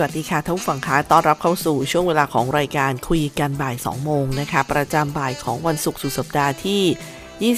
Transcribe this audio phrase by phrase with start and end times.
[0.00, 7.52] สวัสดีค่ะท่านผู้ฟังคะต้อนรับเข้าสู่ช่วงเวลาของรายการคุยกันบ่าย 2 โมงนะคะ ประจำบ่ายของวันศุกร์สุดสัปดาห์ที่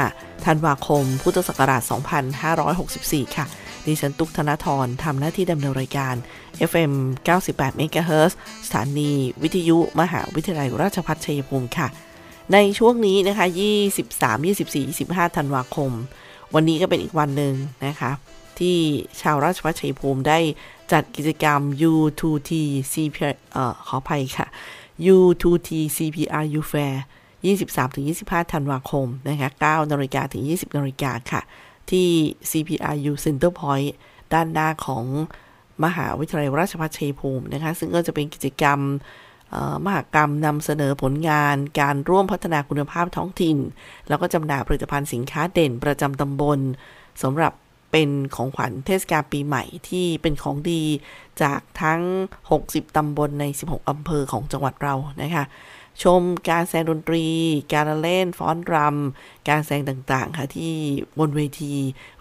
[0.00, 1.82] 25 ธันวาคม พุทธศักราช
[2.58, 3.46] 2564 ค่ะ
[3.86, 6.14] ดิฉันตุกธนทรทำหน้าที่ดำเนินรายการ
[6.70, 6.92] FM
[7.38, 8.32] 98 MHz
[8.66, 9.10] สถานี
[9.42, 11.88] วิทยุมหาวิทยาลัยราชภัฏชัยภูมิค่ะ
[12.52, 13.46] ในช่วงนี้นะคะ
[13.96, 15.90] 23 24 25 ธันวาคม
[16.54, 17.54] วันนี้ก็เป็นอีกวันหนึ่ง
[17.86, 18.12] นะคะ
[18.60, 18.78] ที่
[19.20, 20.38] ชาวราชภัชัยภูมิได้
[20.92, 21.60] จัดกิจกรรม
[21.90, 22.50] U2T
[22.92, 24.46] CPR เอ่อขออภัยค่ะ
[25.14, 26.94] U2T CPRU Fair
[27.76, 31.40] 23-25 ธันวาคมนะคะ9นาฬิกาถึง 20นาฬิกาค่ะ
[31.90, 32.08] ที่
[32.50, 33.90] CPRU Center Point
[34.32, 35.04] ด้านหน้าของ
[35.84, 38.78] มหาวิทยาลัยราชภัฏชัยภูมินะคะ ซึ่งก็จะเป็นกิจกรรม
[39.84, 43.58] มหากรรมนำเสนอผลงาน การร่วมพัฒนาคุณภาพท้องถิ่น
[44.08, 46.58] แล้วก็จำหน่ายผลิตภัณฑ์สินค้าเด่นประจำตำบล
[47.22, 47.52] สำหรับ
[47.96, 50.82] เป็นของขวัญเทศกาลปีใหม่ที่เป็นของดี
[51.42, 52.02] จากทั้ง
[52.50, 55.44] 60 ตำบลใน 16 อำเภอของจังหวัดเรานะคะ
[56.02, 57.26] ชมการแสดงดนตรี
[57.72, 60.72] การเล่นฟ้อนรำ การแสดงต่างๆ ค่ะที่
[61.18, 61.72] บนเวที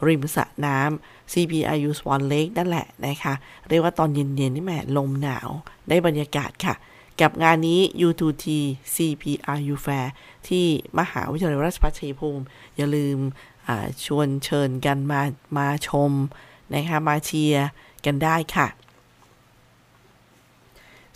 [0.08, 3.34] ริมสระน้ำ CPRU Swan Lake นั่นแหละนะคะ
[3.70, 5.50] เรียกว่าตอนเย็นๆนี่แหมลมหนาว
[5.90, 6.76] ได้บรรยากาศค่ะ
[7.22, 8.46] กับงานนี้ U2T
[8.94, 10.08] CPRU Fair
[10.48, 10.66] ที่
[11.00, 12.44] มหาวิทยาลัยราชภัฏชัยภูมิ
[12.76, 13.20] อย่าลืม
[14.06, 15.22] ชวนเชิญกันมา
[15.58, 16.12] มาชม
[16.74, 17.68] นะคะมาเชียร์
[18.06, 18.68] กันได้ค่ะ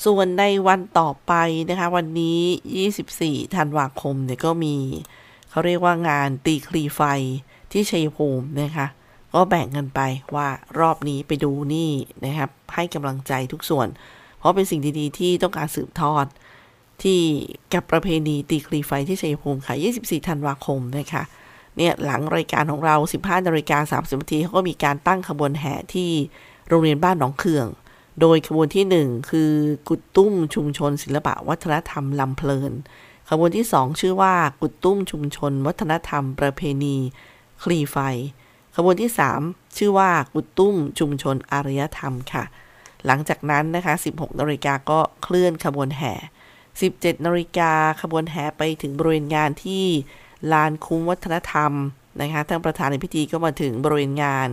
[0.05, 1.33] ส่วนในวันต่อไป
[1.69, 2.39] นะคะ วันนี้
[2.99, 4.75] 24 ธันวาคมเนี่ยก็มี
[5.49, 7.01] เขาเรียกว่างานตีคลีไฟ
[7.71, 8.87] ที่ชัยภูมินะคะ
[9.33, 10.01] ก็แบ่งกันไป
[10.35, 10.47] ว่า
[10.79, 11.91] รอบนี้ไปดูนี่
[12.25, 13.87] นะครับ ให้กำลังใจทุกส่วน
[14.37, 16.25] เพราะเป็นสิ่งดีๆที่ต้องการสืบทอด
[17.03, 17.19] ที่
[17.73, 21.23] กับประเพณีตีคลีไฟที่ชัยภูมิค่ะ 24 ธันวาคมนะคะ
[21.77, 26.11] เนี่ยหลังรายการของเรา 15นาฬิกา30นาทีเขาก็มีการตั้งขบวนแห่ที่
[26.67, 27.67] โรงเรียนบ้านหนองเขือง
[28.21, 29.51] โดยขบวนที่ 1 คือ
[29.89, 32.73] กุดตุ้มชุมชน ศิลปะวัฒนธรรมลำเพลิน
[33.29, 36.95] ขบวนที่ 2 ชื่อว่ากุดตุ้มชุมชน วัฒนธรรม ประเพณี
[37.63, 37.97] คลีไฟ
[38.75, 39.11] ขบวนที่
[39.43, 42.43] 3 ชื่อว่ากุดตุ้มชุมชนอารยธรรมค่ะ
[43.05, 46.13] หลังจากนั้นนะคะ 16นาฬิกาก็เคลื่อนขบวนแห่
[46.69, 47.71] 17นาฬิกา
[48.01, 49.85] ขบวนแห่ไปถึงบริเวณงานที่
[50.51, 51.71] ลานคุ้มวัฒนธรรม
[52.21, 54.49] นะคะท่านประธานในพิธีก็มาถึงบริเวณงาน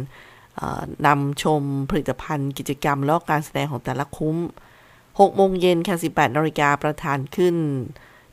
[1.07, 4.37] นำชมผลิตภัณฑ์กิจกรรมและการแสดงของแต่ละคุ้ม
[4.89, 7.57] 6 โมงเย็นค่ะ 18 นาฬิกาประธานขึ้น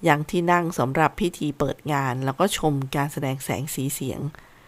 [0.03, 4.19] อย่างที่นั่งสำหรับพิธีเปิดงาน แล้วก็ชมการแสดงแสงสีเสียง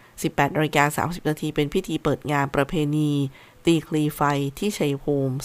[0.03, 3.11] 18 นาฬิกา 30 นาทีเป็นพิธีเปิดงานประเพณี
[3.65, 4.21] ตีคลีไฟ
[4.59, 5.35] ที่ชัยภูมิ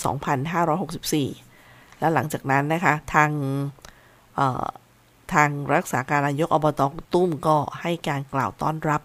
[0.76, 3.30] 2564 และหลังจากนั้นนะคะ ทาง
[5.34, 6.80] ทางรักษาการนายกอบต
[7.12, 9.00] ตุ้มก็ให้การกล่าวต้อนรับ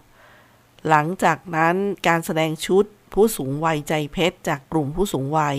[0.88, 1.76] หลังจากนั้น
[2.08, 5.58] การแสดงชุดผู้สูงวัยใจเพชร จากกลุ่มผู้สูงวัย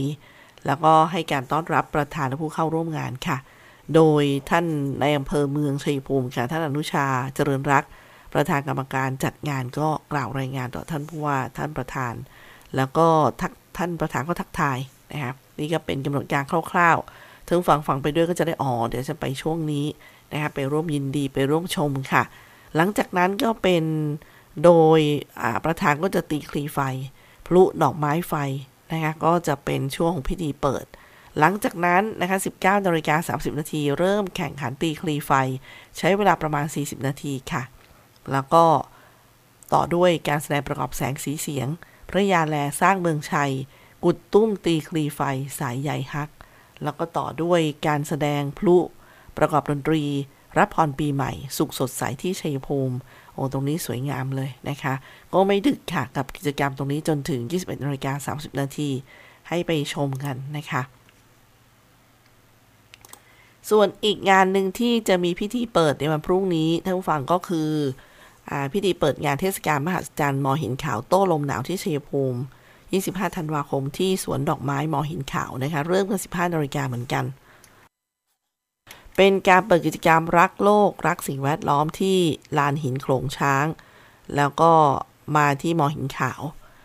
[0.66, 3.38] แล้วก็ให้การต้อนรับประธานและผู้เข้าร่วมงานค่ะ
[3.96, 4.66] โดยท่าน
[5.02, 7.84] ในอำเภอเมืองชัยภูมิค่ะท่านอนุชาเจริญรัก
[8.34, 12.14] ประธานกรรมการจัดงานก็กล่าวรายงานต่อท่านผู้ว่าท่านประธาน
[12.76, 13.08] แล้วก็
[13.78, 14.78] ท่านประธานก็ทักทาย
[15.12, 19.86] นะครับนี่ก็เป็นกำหนดการคร่าวๆถึงฟังฟังไปด้วยก็จะได้อ๋อเดี๋ยวจะไปช่วงนี้
[20.36, 22.24] นะคะไปร่วมยินดีไปร่วมชมค่ะ
[22.76, 23.84] หลังจากนั้นก็เป็น
[24.64, 25.00] โดย
[25.66, 26.80] ประธานก็จะตีคลีไฟ
[27.48, 28.34] พลุดอกไม้ไฟ
[28.92, 30.86] นะคะก็จะเป็นช่วงของพิธีเปิด
[31.40, 35.32] หลังจากนั้นนะคะ19นาฬิกา30 นาที เริ่มแข่งขันตีคลีไฟ
[35.98, 37.64] ใช้เวลาประมาณ 40 นาทีค่ะ
[38.32, 38.66] แล้วก็
[39.74, 41.68] ต่อด้วยการแสดงประกอบแสงสีเสียง
[42.10, 43.52] พระยาแลสร้างเมืองชัย
[44.04, 45.22] กุดตุ้มตีคลีไฟ
[45.60, 46.30] สายใหญ่ฮัก
[46.84, 48.78] แล้วก็ต่อด้วยการแสดงพลุ
[49.38, 50.04] ประกอบดนตรี
[50.58, 52.96] รับพรปีใหม่ สุขสดใสที่ชัยภูมิ
[53.34, 54.94] โอ้ ตรงนี้สวยงามเลยนะคะ
[55.34, 58.90] ก็ไม่ดึกค่ะ กับกิจกรรมตรงนี้จนถึง 21นาฬิกา30 นาที
[59.50, 60.82] ให้ไปชมกันนะคะ
[63.70, 67.70] ส่วนอีกงานหนึ่งที่จะมีพิธีเปิดในวันพรุ่งนี้ท่านผู้ฟังก็คือ
[68.50, 72.40] อพิธีเปิดงานเทศกาลมหัศจรรย์มอหินขาวโต้ลมหนาวที่ชัยภูมิ
[72.86, 77.26] 25 ธันวาคมที่สวนดอกไม้มอหินขาวนะคะ เริ่มกัน 15 นาฬิกาเหมือนกัน
[79.16, 82.18] เป็นการเปิดกิจกรรมรักโลก รักสิ่งแวดล้อมที่
[82.58, 83.66] ลานหินโขลงช้าง
[84.36, 84.72] แล้วก็
[85.36, 86.42] มาที่มอหินขาว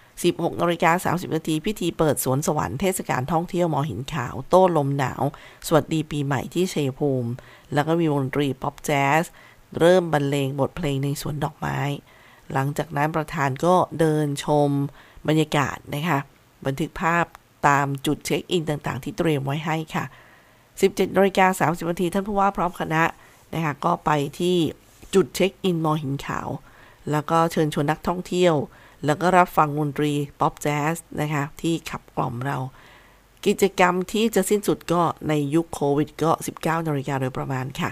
[0.08, 5.22] 16นาฬิกา30นาทีพิธีเปิดสวนสวรรค์เทศกาลท่องเที่ยวมอหินขาว โต้ลมหนาว
[5.66, 7.30] สวัสดีปีใหม่ที่ชัยภูมิ
[7.72, 9.22] แล้วก็มีวงดนตรีป๊อปแจ๊ส
[9.78, 11.78] เริ่มบรรเลงบทเพลงในสวนดอกไม้
[12.52, 14.70] หลังจากนั้นประธานก็เดินชม
[15.28, 16.18] บรรยากาศนะคะ
[16.66, 17.24] บันทึกภาพ
[17.68, 20.04] ตามจุดเช็คอินต่างๆ ที่เตรียมไว้ให้ค่ะ
[20.80, 23.02] 17นาฬิกา30นาทีท่านผู้ว่าพร้อมคณะ
[23.54, 24.10] นะคะก็ไป
[24.40, 24.56] ที่
[25.14, 26.48] จุดเช็คอินมอหินขาว
[27.10, 28.54] แล้วก็เชิญชวนนักท่องเที่ยว
[29.06, 32.58] แล้วก็รับฟังดนตรีป๊อปแจ๊สนะคะที่ขับกล่อมเรา
[33.46, 36.30] กิจกรรมที่จะสิ้นสุดก็ในยุคโควิดก็
[36.60, 37.90] 19นาฬิกาโดยประมาณค่ะ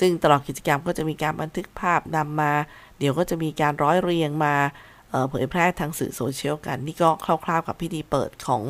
[0.00, 2.52] ซึ่งตลอดกิจกรรมก็จะมีการบันทึกภาพนำมา
[2.98, 4.54] เดี๋ยวก็จะมีการร้อยเรียงมา
[5.28, 7.10] เผยแพร่ทางสื่อโซเชียลกัน นี่ก็
[7.44, 8.62] คร่าวๆกับพิธีเปิดของ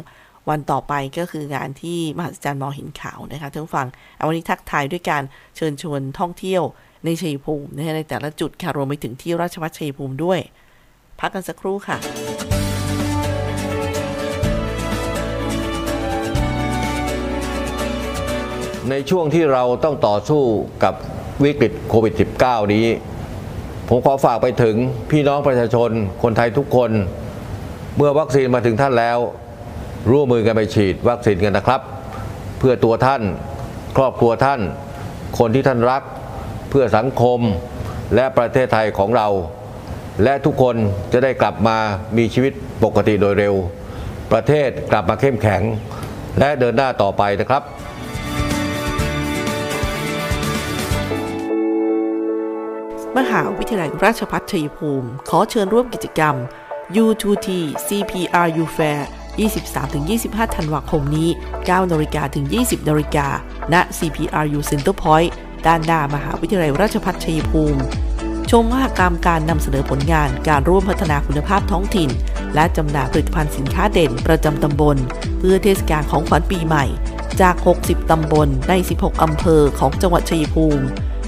[0.48, 5.22] วันต่อไปก็คืองานที่มหัศจรรย์มอหินขาวนะคะท่านฟังเอาวันนี้ทักทายด้วยการ
[5.56, 6.62] เชิญชวนท่องเที่ยว
[7.04, 10.40] ในชัยภูมิในแต่ละจุดค่ะรวมไปถึงที่ราชวัตรชัยภูมิด้วย
[11.20, 11.98] พักกันสักครู่ค่ะ
[18.90, 20.42] ในช่วงที่เราต้องต่อสู้
[20.84, 20.94] กับ
[21.44, 22.14] วิกฤตโควิด
[22.44, 22.86] -19 นี้
[23.88, 24.76] ผมขอฝากไปถึง
[25.10, 25.90] พี่น้องประชาชน
[26.22, 26.90] คนไทยทุกคน
[27.96, 29.18] เมื่อวัคซีนมาถึงท่านแล้ว
[30.08, 31.80] ร่วมมือกันไปฉีดวัคซีนกันนะครับ
[32.58, 33.22] เพื่อตัวท่าน
[33.96, 34.60] ครอบครัวท่าน
[35.38, 36.02] คนที่ท่านรัก
[36.70, 37.40] เพื่อสังคม
[38.14, 39.28] และประเทศไทยของเรา
[40.24, 40.76] และทุกคน
[41.12, 41.76] จะได้กลับมา
[42.16, 42.52] มีชีวิต
[42.84, 43.54] ปกติโดยเร็ว
[44.32, 45.62] ประเทศกลับมาเข้มแข็ง
[46.38, 47.62] และเดินหน้าต่อไปนะครับ
[53.18, 56.34] มหาวิทยาลัยราชภัฏชัยภูมิ ขอเชิญร่วมกิจกรรม
[57.04, 57.48] U2T
[57.86, 59.02] CPRU Fair
[59.90, 61.28] 23-25 ธันวาคมนี้
[61.58, 63.26] 9นาฬิกาถึง 20นาฬิกา
[63.72, 65.30] ณ CPRU Center Point
[65.66, 67.80] ด้านหน้ามหาวิทยาลัยราชภัฏชัยภูมิ
[68.50, 72.10] ชมมหกรรมการนำเสนอผลงานการร่วมพัฒนาคุณภาพท้องถิ่น
[72.54, 74.96] และจำหน่ายผลิตภัณฑ์สินค้าเด่นประจำตำบล
[75.38, 76.84] เพื่อเทศกาลของขวัญปีใหม่
[77.40, 77.54] จาก
[77.84, 80.84] 60 ตำบลใน 16 อำเภอของจังหวัดชัยภูมิ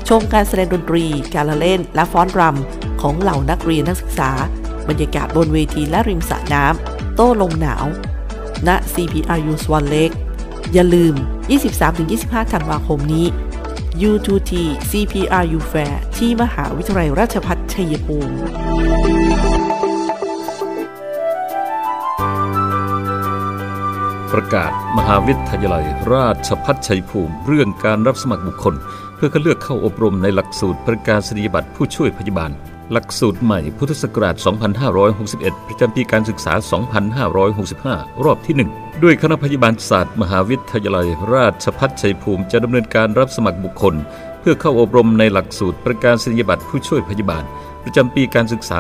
[0.08, 4.30] ชมการแสดงดนตรี การละเล่น และฟ้อนรำของเหล่านักเรียนนักศึกษา
[4.88, 7.86] บรรยากาศบนเวทีและริมสระน้ำ ต้ลมหนาว
[8.68, 10.16] ณ CPRU Swan Lake
[10.72, 11.14] อย่าลืม
[11.82, 13.26] 23-25 ธันวาคมนี้
[14.10, 14.52] U2T
[14.90, 18.34] CPRU Fair ที่มหาวิทยาลัยราชภัฏชัยภูมิ
[24.32, 28.74] ประกาศมหาวิทยาลัย ราชพัฒชัยภูมิ เรื่องการรับสมัครบุคคล
[29.16, 32.52] เพื่อคัดเลือกเข้าอบรมในหลักสูตรประกาศนียบัตรผู้ช่วยพยาบาล
[32.92, 34.36] หลักสูตรใหม่พุทธศักราช
[35.02, 36.52] 2561 ประจำปีการศึกษา
[37.38, 43.94] 2565 รอบที่ 1 ด้วยคณะพยาบาลศาสตร์มหาวิทยาลัย ราชพัฒชัยภูมิจะดำเนินการรับสมัครบุคคล
[44.40, 47.44] เพื่อเข้าอบรมในหลักสูตรประกาศนียบัตรผู้ช่วยพยาบาล
[47.84, 48.78] ประจำปีการศึกษา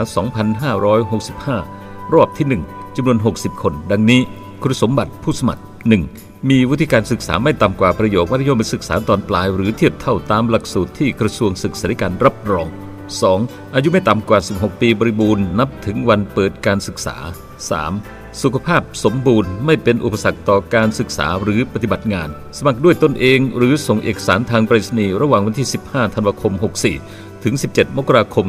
[1.60, 4.20] 2565 รอบที่ 1จำนวน 60 คน ดังนี้
[4.62, 5.62] คุณสมบัติผู้สมัคร
[6.04, 6.48] 1.
[6.50, 12.68] มีวุฒิการศึกษาไม่ต่ำกว่าประโยคมัธยมศึกษาตอนปลาย หรือเทียบเท่าตามหลักสูตรที่กระทรวงศึกษาธิการรับรอง
[13.10, 13.74] 2.
[13.74, 17.16] อายุไม่ต่ำกว่า 16 ปีบริบูรณ์นับถึงวันเปิดการศึกษา
[17.80, 18.42] 3.
[18.42, 22.28] สุขภาพสมบูรณ์ไม่เป็นอุปสรรคต่อการศึกษาหรือปฏิบัติงาน
[22.58, 26.52] สมัครด้วยตนเองหรือส่งเอกสารทางไปรษณีย์ระหว่างวันที่ 15 ธันวาคม
[26.98, 28.46] 64 ถึง 17 มกราคม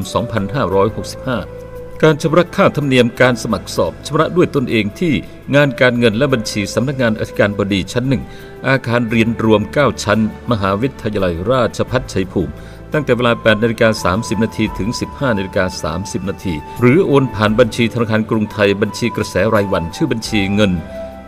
[1.20, 5.14] 2565 การชำระค่าธรรมเนียมการสมัครสอบชำระด้วยตนเองที่
[5.56, 8.24] งานการเงินและบัญชีสำนักงานอธิการบดีชั้นหนึ่ง
[8.68, 10.20] อาคารเรียนรวม 9 ชั้น
[10.52, 12.54] มหาวิทยาลัยราชภัฏชัยภูมิ
[12.94, 20.72] ตั้งแต่เวลา 8นาฬิกา30 นาทีถึง 15นาฬิกา30 นาทีหรือโอนผ่านบัญชีธนาคารกรุงไทยบัญชีกระแสรายวัน ชื่อบัญชีเงิน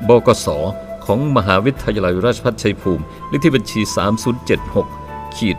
[0.07, 0.47] บกส
[1.05, 3.81] ของมหาวิทยาลัยราชภัฏชัยภูมิเลขที่บัญชี
[4.77, 5.57] 3076ขีด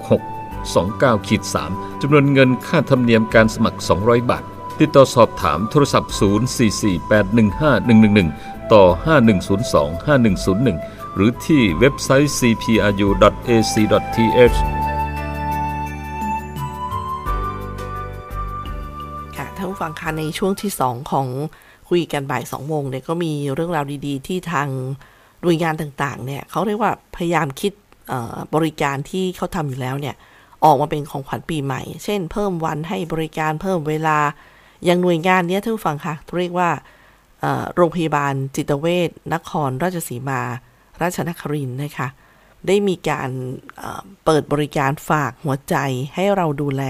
[0.00, 4.42] 066 29ขีด3จำนวนเงินค่าธรรมเนียมการสมัคร 200 บาท
[4.80, 8.82] ติดต่อสอบถามโทรศัพท์ 044815111 ต่อ
[9.60, 12.88] 5102 5101 หรือที่เว็บไซต์ cpru.ac.th
[19.36, 21.26] ค่ะท่านผู้ฟังคะในช่วงที่ 2 ของ
[21.88, 24.68] คุยกันบ่าย2โมงเนี่ยก็มีเรื่องราวดีๆ ที่ทาง
[25.42, 27.72] หน่วยงานต่างๆเนี่ยเขาเรียกว่าพยายามคิด
[28.54, 30.14] บริการที่เขาทำอยู่แล้วเนี่ย
[30.64, 34.18] ออกมาเป็นของขวัญปีใหม่ เช่น เพิ่มวันให้บริการเพิ่มเวลา
[34.84, 36.70] อย่างหน่วยงานนี้ท่านผู้ฟังคะเรียกว่า
[37.74, 40.42] โรงพยาบาลจิตเวชนครราชสีมา
[41.02, 42.08] ราชนครินนะคะ
[42.66, 43.30] ได้มีการ
[44.24, 45.76] เปิดบริการฝากหัวใจ
[46.14, 46.82] ให้เราดูแล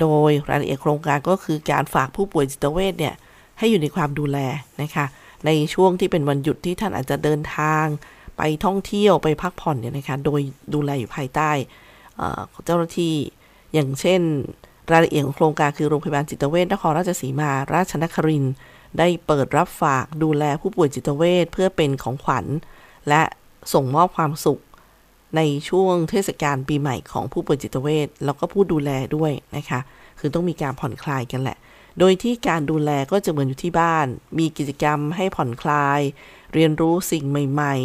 [0.00, 3.14] โดยรายละเอียดโครงการก็คือการฝากผู้ป่วยจิตเวชเนี่ย
[3.58, 4.38] ให้อยู่ในความดูแล
[4.82, 5.06] นะคะ
[5.46, 7.86] ในช่วงที่เป็นวันหยุดที่ท่านอาจจะเดินทาง
[8.36, 10.40] ไปท่องเที่ยวไปพักผ่อนเนี่ยนะคะ โดย
[10.74, 11.50] ดูแลอยู่ภายใต้
[12.64, 13.14] เจ้าหน้าที่
[13.72, 14.20] อย่างเช่น
[14.92, 18.44] รายละเอียดของโครงการคือโรงพยาบาลจิตเวชนครราชสีมา ราชนคริน
[18.98, 22.46] ได้เปิดรับฝากดูแลผู้ป่วยจิตเวชเพื่อเป็นของขวัญ
[23.08, 23.22] และ
[23.72, 24.60] ส่งมอบความสุข
[25.36, 29.80] ในช่วงเทศกาลปีใหม่ของผู้ป่วยจิตเวชแล้วก็ผู้ดูแลด้วยนะคะ
[30.18, 31.58] คือต้องมีการผ่อนคลายกันแหละ
[31.98, 34.06] โดยที่การดูแลก็จะเหมือนอยู่ที่บ้าน
[34.38, 36.00] มีกิจกรรมให้ผ่อนคลาย
[36.54, 37.76] เรียนรู้สิ่งใหม่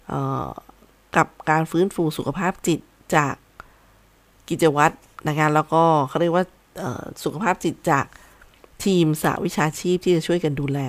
[0.00, 2.80] ๆกับการฟื้นฟูสุขภาพจิต
[3.16, 3.34] จาก
[4.48, 4.94] กิจวัตร
[5.28, 6.44] นะคะแล้วก็เขาเรียกว่า
[7.24, 8.04] สุขภาพจิตจาก
[8.84, 10.80] ทีมสาวิชาชีพที่จะช่วยกันดูแล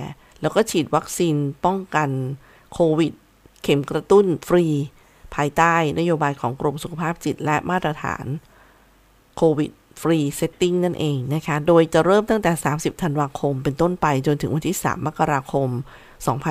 [0.41, 2.09] แล้วก็ฉีดวัคซีนป้องกัน
[2.73, 3.13] โควิด
[3.63, 4.65] เข็มกระตุ้นฟรี
[5.35, 8.25] ภายใต้นโยบายของกรมสุขภาพจิตและมาตรฐาน
[9.37, 15.69] COVID Free Setting นั่นเองนะคะ โดยจะเริ่มตั้งแต่ 30 ธันวาคม เป็นต้นไปจนถึงวันที่ 3 มกราคม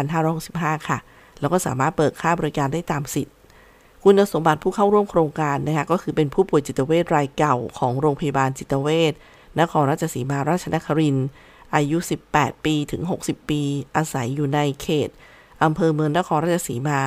[0.03, 0.99] 2565 ค่ะ
[1.41, 3.35] แล้วก็สามารถเบิกค่าบริการได้ตามสิทธิ์
[4.05, 9.13] คุณสมบัติผู้เข้าร่วมโครงการนะคะก็คือเป็นผู้ป่วยจิตเวชรายเก่าของโรงพยาบาลจิตเวช
[9.61, 11.17] นครราชสีมาราชนครินทร์
[11.75, 11.99] อายุ
[12.33, 13.61] 18 ปีถึง 60 ปี
[13.97, 15.11] อาศัยอยู่ในเขต
[15.65, 17.01] อำเภอเมืองนครราชสีมา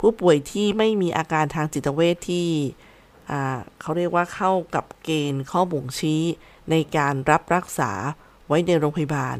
[0.00, 2.48] ผู้ป่วยที่ไม่มีอาการทางจิตเวชที่
[3.80, 6.22] เขาเรียกว่าเข้ากับเกณฑ์ข้อบ่งชี้
[6.70, 7.92] ในการรับรักษา
[8.46, 9.38] ไว้ในโรงพยาบาล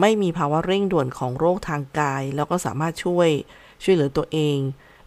[0.00, 3.28] ไม่มีภาวะเร่งด่วนของโรคทางกาย แล้วก็สามารถช่วย
[3.82, 4.56] ช่วยเหลือตัวเอง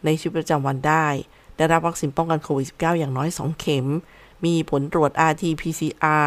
[0.06, 1.08] ในชีวิตประจำวันได้
[1.58, 3.88] ได้รับวัคซีนป้องกันโควิด -19 อย่างน้อย 2 เข็ม
[4.46, 6.26] มีผลตรวจ RT-PCR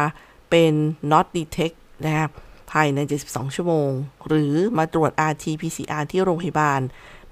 [0.49, 0.73] เป็น
[1.11, 2.29] not detect นะครับ
[2.71, 2.99] ภายใน
[3.29, 3.91] 72 ชั่วโมง
[4.27, 6.81] หรือมาตรวจ RT-PCR ที่โรงพยาบาล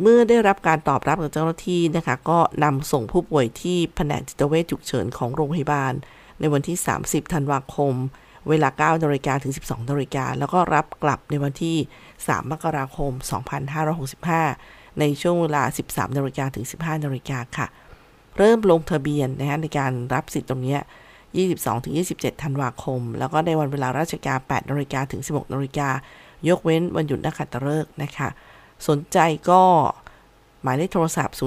[0.00, 5.92] เมื่อได้รับการตอบรับจากเจ้าหน้าที่นะคะ ก็นำส่งผู้ป่วยที่แผนกจิตเวชฉุกเฉินของโรงพยาบาล
[6.40, 7.94] ในวันที่ 30 ธันวาคม
[8.48, 11.76] เวลา9นาฬิกาถึง 12นาฬิกาแล้วก็รับกลับในวันที่
[12.14, 13.12] 3 มกราคม
[14.40, 17.66] 2565 ในช่วงเวลา 13นาฬิกาถึง 15นาฬิกาค่ะ
[18.38, 20.76] เริ่มลงทะเบียนนะฮะในการรับสิทธิ์ตรงนี้
[21.34, 25.88] 22-27 ธันวาคม แล้วก็ในวันเวลาราชการ 8นาฬิกาถึง 16นาฬิกา
[26.48, 28.28] ยกเว้นวันหยุดนักขัตฤกษ์นะคะ
[28.88, 29.18] สนใจ
[29.50, 29.62] ก็
[30.62, 31.46] หมายเลขโทรศัพท์ 044-233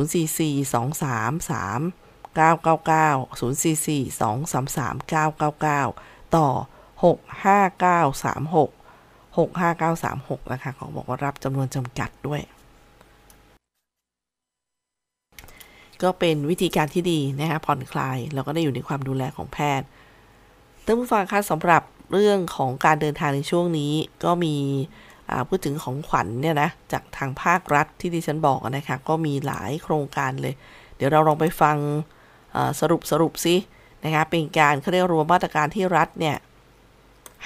[2.39, 6.47] 999 044-233 999 ต่อ
[7.03, 8.69] 65936
[9.37, 12.41] 65936 นะคะขาบอกว่ารับจำนวนจำกัดด้วย
[16.03, 19.87] ก็เป็นวิธีการที่ดีนะคะผ่อนคลายแล้วก็ได้อยู่ในความดูแลของแพทย์
[20.85, 21.83] ท่านผู้ฟังคะสำหรับ
[22.13, 24.55] เรื่องของการเดินทางในช่วงนี้ก็มี
[25.49, 30.53] พูดถึงของขวัญเนี่ยนะจากทางภาครัฐที่ดิฉันบอกนะคะก็มีหลายโครงการเลย
[30.95, 31.77] เดี๋ยวเราลองไปฟัง
[32.79, 33.55] สรุปสรุปซิ
[34.03, 36.37] นะคะเป็นการเขาเรียกรวมมาตรการที่รัฐเนี่ย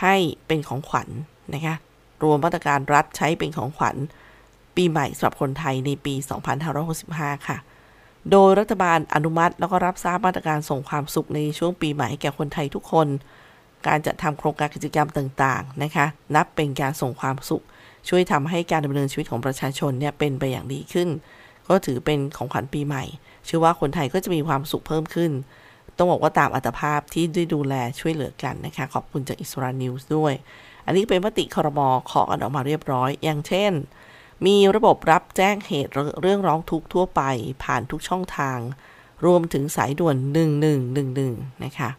[0.01, 0.15] ให้
[0.47, 1.09] เป็นของขวัญ
[1.53, 1.75] นะคะ
[2.23, 3.95] รวมมาตรการรัฐใช้เป็นของขวัญ
[4.75, 6.13] ปีใหม่สำหรับคนไทยในปี
[6.75, 7.57] 2565 ค่ะ
[8.31, 13.07] โดยรัฐบาลอนุมัติ แล้วก็รับทราบมาตรการส่งความสุขในช่วงปีใหม่ให้แก่คนไทยทุกคน
[13.87, 16.05] การจะทำโครงการกิจกรรมต่างๆนะคะ
[16.35, 17.63] นับเป็นการส่งความสุข
[18.09, 21.09] ช่วยทำให้การดำเนินชีวิตของประชาชนเนี่ยเป็นไปอย่างดีขึ้น
[21.67, 23.03] ก็ถือเป็นของขวัญปีใหม่
[23.45, 25.31] เชื่อว่าคนไทยก็จะมีความสุขเพิ่มขึ้น
[25.97, 30.33] ต้องบอกว่าตามอัตภาพที่ได้ดูแลช่วยเหลือกันนะคะ ขอบคุณจากอิสรานิวส์ด้วย
[30.85, 33.71] อันนี้เป็นมติคอรมอขอกันออกมาเรียบร้อย อย่างเช่น
[34.45, 35.91] มีระบบรับแจ้งเหตุ
[36.21, 37.21] เรื่องร้องทุกข์ทั่วไป
[37.63, 38.59] ผ่านทุกช่องทาง
[39.25, 40.15] รวมถึงสายด่วน
[40.85, 41.89] 1111 นะคะ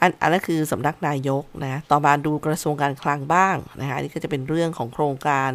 [0.00, 5.50] อันอันนั้นคือสำนักนายกนะ ต่อมาดูกระทรวงการคลังบ้างนะคะนี่ก็จะเป็นเรื่องของโครงการ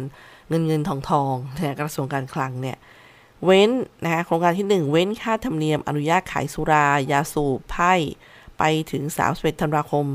[0.48, 2.76] เงินเงินทองทองนะกระทรวงการคลังเนี่ย
[3.44, 3.70] เว้น
[4.04, 7.94] นะคะโครงการที่ 1 เว้นค่าธรรมเนียมอนุญาตขายสุรา ยาสูบไพ่
[8.58, 10.06] ไปถึง31ธันวาคม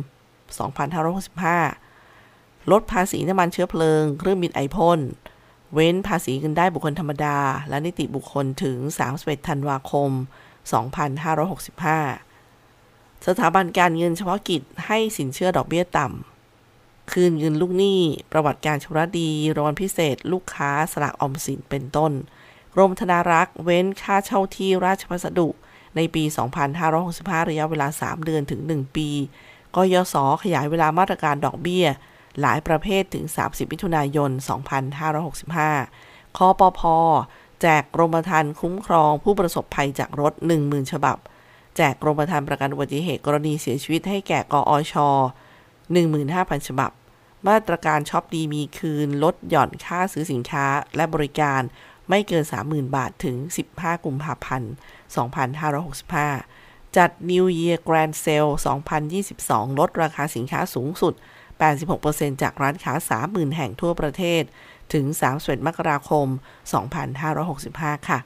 [1.66, 5.00] 2565 ลดภาษีน้ำมันเชื้อเพลิง เครื่องบินไอพ่น
[5.76, 7.38] เว้นภาษีเงินได้บุคคลธรรมดา
[7.70, 8.78] และนิติบุคคลถึง
[9.14, 10.10] 31 ธันวาคม
[11.48, 18.00] 2565 สถาบันการเงินเฉพาะกิจให้สินเชื่อดอกเบี้ยต่ำ คืนเงินลูกหนี้
[18.32, 22.12] ประวัติการชำระดีรางวัลพิเศษ ลูกค้าสลากออมสินเป็นต้น
[22.74, 25.48] กรมธนารักษ์เว้นค่าเช่าที่ราชพัสดุ
[25.96, 26.24] ในปี
[26.86, 29.10] 2565 ระยะเวลา 3 เดือนถึง 1 ปี
[29.76, 31.86] กยศขยายเวลามาตรการดอกเบี้ย
[32.42, 34.32] หลายประเภทถึง 30 มิถุนายน
[35.54, 36.82] 2565 คอปพ
[37.62, 41.18] แจกกรมธรรม์คุ้มครองผู้ประสบภัยจากรถ 10,000 ฉบับ
[41.78, 44.94] แจกกรมธรรม์ประกันอุบัติเหตุกรณีเสียชีวิตให้แก่กอช
[45.86, 46.92] 15,000 ฉบับ
[47.48, 50.66] มาตรการช็อปดีมีคืนลดหย่อนค่าซื้อสินค้า
[50.96, 51.62] และบริการ
[52.10, 53.38] ไม่เกิน 30,000 บาทถึง
[53.72, 54.72] 15 กุมภาพันธ์
[56.04, 58.52] 2565 จัด New Year Grand Sale
[59.16, 61.14] 2022 ลดราคาสินค้าสูงสุด
[61.80, 62.94] 86%จากร้านค้า
[63.26, 64.44] 30,000 แห่งทั่วประเทศ
[64.94, 66.28] ถึง 31 มกราคม
[67.18, 68.20] 2565 ค่ะ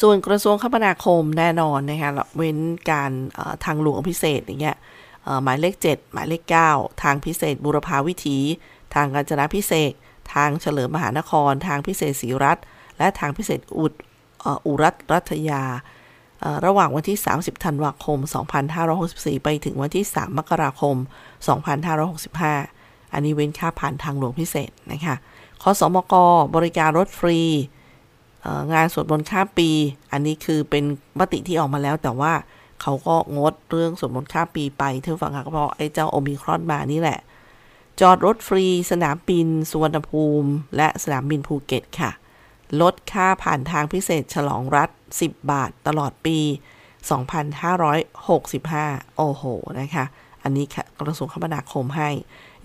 [0.00, 2.58] ส่วนกระทรวงคมนาคมแน่นอนนะคะเว้น
[2.90, 3.12] การ
[3.64, 4.76] ทางหลวงพิเศษอย่างเงี้ย
[5.42, 6.42] หมายเลข 7 หมายเลข
[6.72, 8.38] 9 ทางพิเศษบุรพาวิถี
[8.94, 9.92] ทางกาญจนาพิเศษ
[10.34, 12.58] ทางเฉลิมมหานคร ทางพิเศษศรีรัฐ
[12.98, 13.92] และทางพิเศษอุด
[14.66, 15.62] อุรัตรัตยา
[16.66, 18.18] ระหว่างวันที่ 30 ธันวาคม
[18.82, 20.96] 2564 ไปถึงวันที่ 3 มกราคม
[22.44, 25.16] 2565 อันนี้เว้นค่าผ่านทางหลวงพิเศษนะคะ
[25.62, 26.14] คสมก
[26.56, 27.40] บริการรถฟรี
[28.72, 29.70] งานสวดมนต์ข้ามปี
[30.12, 30.84] อันนี้คือเป็น
[31.18, 32.32] มติที่ออกมาแล้ว แต่ว่า
[32.82, 37.18] เขาก็งดเรื่องสวดมนต์ข้ามปีไปเท่าฟังค่ะก็เพราะไอ้เจ้าโอมิครอนมานี่แหละ
[38.00, 42.10] จอดรถฟรี สนามบินสุวรรณภูมิ และสนามบินภูเก็ตค่ะ
[42.80, 44.90] ลดค่าผ่านทางพิเศษฉลองรัฐ
[45.22, 46.38] 10 บาทตลอดปี
[47.58, 49.44] 2565 โอ้โห
[49.80, 50.04] นะคะ
[50.42, 50.66] อันนี้
[51.00, 52.10] กระทรวงคมนาคมให้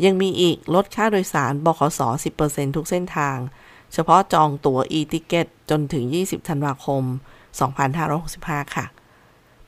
[0.06, 2.02] ยังมีอีกลดค่าโดยสารบขส
[2.40, 3.38] 10%ทุกเส้นทาง
[3.94, 7.04] เฉพาะจองตั๋ว e-ticket จนถึง 20 ธันวาคม
[8.10, 8.86] 2565 ค่ะ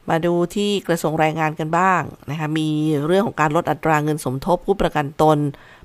[0.09, 2.69] มาดูที่กระทรวงแรงงานกันบ้างนะคะ มี
[3.05, 5.37] เรื่องของการลดอัตราเงินสมทบผู้ประกันตน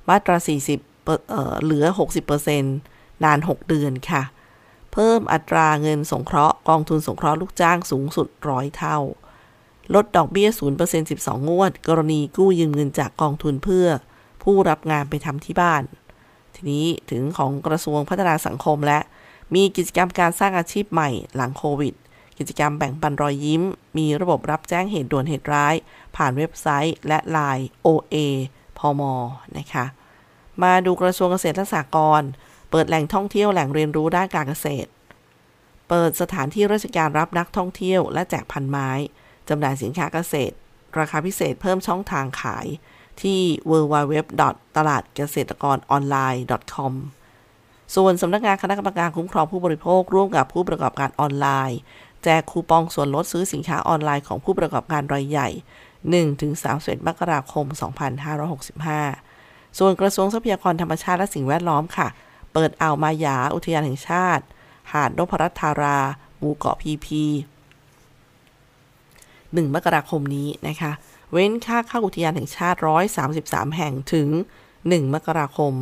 [0.09, 1.85] มาตรา 40เเหลือ
[2.55, 4.23] 60%นาน 6 เดือนค่ะ
[4.95, 8.99] เพิ่มอัตราเงินสงเคราะห์กองทุนสงเคราะห์ลูกจ้างสูงสุดร้อยเท่า
[9.95, 10.49] ลดดอกเบี้ย
[10.83, 13.87] 0% 12 งวด กรณีกู้ยืมเงินจากกองทุนเพื่อ
[14.43, 15.83] ผู้รับงานไปทำที่บ้าน
[16.55, 18.99] ทีนี้ถึงของกระทรวงพัฒนาสังคมและ
[19.55, 21.95] มีกิจกรรมการสร้างอาชีพใหม่หลังโควิด
[22.39, 23.63] กิจกรรมแบ่งปันรอยยิ้ม
[23.99, 25.75] มีระบบรับแจ้งเหตุด่วนเหตุร้าย
[26.17, 28.17] ผ่านเว็บไซต์และ Line OA
[28.79, 29.03] พอม
[29.57, 29.85] นะคะ
[30.63, 32.31] มาดูกระทรวงเกษตรและสหกรณ์
[32.77, 34.89] เปิดแหล่งท่องเที่ยวแหล่งเรียนรู้ด้านการเกษตร
[35.89, 38.91] เปิดสถานที่ราชการรับนักท่องเที่ยว และแจกพันไม้
[39.49, 40.55] จำหน่ายสินค้าเกษตร
[40.99, 42.67] ราคาพิเศษเพิ่มช่องทางขาย
[43.23, 44.15] ที่ www.
[44.77, 46.93] ตลาดเกษตรกรออนไลน์ .com
[47.95, 51.79] ส่วนสำนักงานคณะกรรมการคุ้มครองผู้บริโภคร่วมกับผู้ประกอบการออนไลน์
[52.25, 55.49] แจกคูปองส่วนลดซื้อสินค้าออนไลน์ของผู้ประกอบการรายใหญ่
[56.29, 57.67] 1-31มกราคม
[58.53, 62.09] 2565 ส่วนกระทรวงทรัพยากรธรรมชาติและสิ่งแวดล้อมค่ะ
[62.55, 64.45] เปิดอ่าวมายาอุทยานแห่งชาติ
[64.93, 65.99] หาดนพรัตธารา
[66.39, 67.25] หมู่เกาะพีพี
[68.85, 70.93] 1มกราคมนี้นะคะ
[71.33, 72.79] เว้นค่าเข้าอุทยานแห่งชาติ
[73.27, 74.29] 133 แห่งถึง
[74.71, 75.73] 1 มกราคม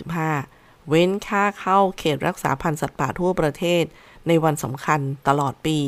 [0.00, 3.84] 2565 เว้นค่าเข้าเขตรักษาพันธุ์สัตว์ป่าทั่วประเทศ
[4.28, 5.78] ในวันสำคัญตลอดปี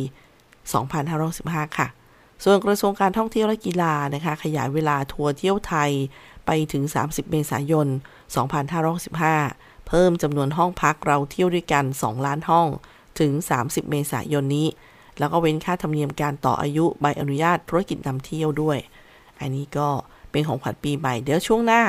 [1.05, 1.89] 2515ค่ะ
[2.45, 5.91] ส่วนกระทรวงการท่องเที่ยวและกีฬานะคะ ขยายเวลาทัวร์เที่ยวไทย
[6.47, 7.89] ไปถึง 30 เมษายน
[8.35, 12.69] 2515เพิ่มจำนวนห้องพักเราเที่ยวด้วยกัน 2 ล้านห้อง
[13.21, 14.69] ถึง 30 เมษายนนี้
[15.19, 18.79] แล้วก็เว้นค่าธรรมเนียมการต่ออายุใบอนุญาตธุรกิจนำเที่ยวด้วย
[19.41, 19.89] อันนี้ก็
[20.31, 21.83] เป็นของขวัญปีใหม่ เดี๋ยวช่วงหน้า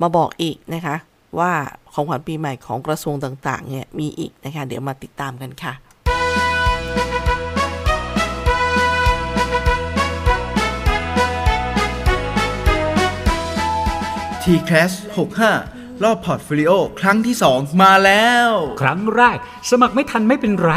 [0.00, 0.96] มาบอกอีกนะคะ
[1.38, 1.52] ว่า
[1.92, 5.72] ของขวัญปีใหม่ของกระทรวงต่างๆเนี่ยมีอีกนะคะ เดี๋ยวมาติดตามกันค่ะ
[14.48, 19.38] TCAS65 รอบ Portfolioครั้งที่ 2 มาแล้ว ครั้งแรก
[19.70, 20.72] สมัครไม่ทันไม่เป็นไร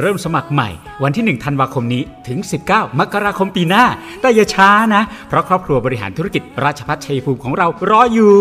[0.00, 0.70] เริ่มสมัครใหม่
[1.02, 2.38] วันที่ 1 ธันวาคมนี้ถึง
[2.70, 3.84] 19 มกราคมปีหน้า
[4.20, 8.34] แต่อย่าช้านะ เพราะครอบครัวบริหารธุรกิจราชพัฒชัยภูมิของเรารออยู่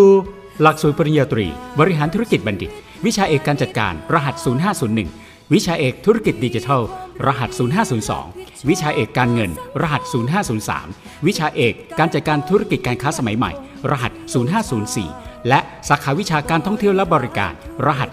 [0.61, 1.45] หลักสูตรปริญญาตรี
[1.79, 2.71] บริหารธุรกิจบัณฑิต
[3.05, 4.35] วิชาเอกการจัดการ รหัส
[4.93, 6.81] 0501 วิชาเอกธุรกิจดิจิทัล
[7.25, 7.49] รหัส
[8.13, 10.01] 0502วิชาเอกการเงิน รหัส
[10.63, 13.53] 0503 วิชาเอกการจัดการธุรกิจการค้าสมัยใหม่
[13.89, 14.11] รหัส
[14.79, 17.53] 0504 และสาขาวิชาการท่องเที่ยวและบริการ
[17.85, 18.09] รหัส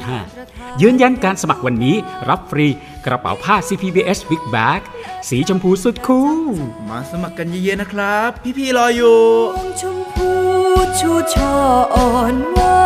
[0.00, 1.96] 0505 ยืนยันการสมัครวันนี้
[2.28, 2.66] รับฟรี
[3.06, 4.80] กระเป๋าผ้า CPBS Big Bag
[5.28, 9.20] สีชมพูสุดคูลมาสมัครกันเยอะๆนะครับ พี่ๆรออยู่
[9.80, 10.30] ชมพู
[11.00, 11.54] ชูช่อ
[11.94, 12.84] อ่อนหวา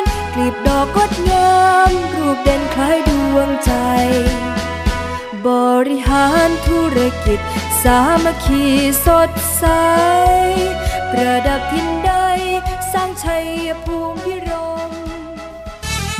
[0.00, 0.02] น
[0.34, 1.54] กลีบดอกกดงา
[1.88, 3.72] มรูปเด่นคล้ายดวงใจ
[5.46, 5.48] บ
[5.88, 7.40] ริหารธุรกิจ
[7.82, 8.64] สามัคคี
[9.06, 9.64] สดใส
[11.18, 12.12] ประดับทินใด
[12.92, 13.44] สร้างชัย
[13.84, 14.50] ภูมิพิร
[14.88, 14.90] ม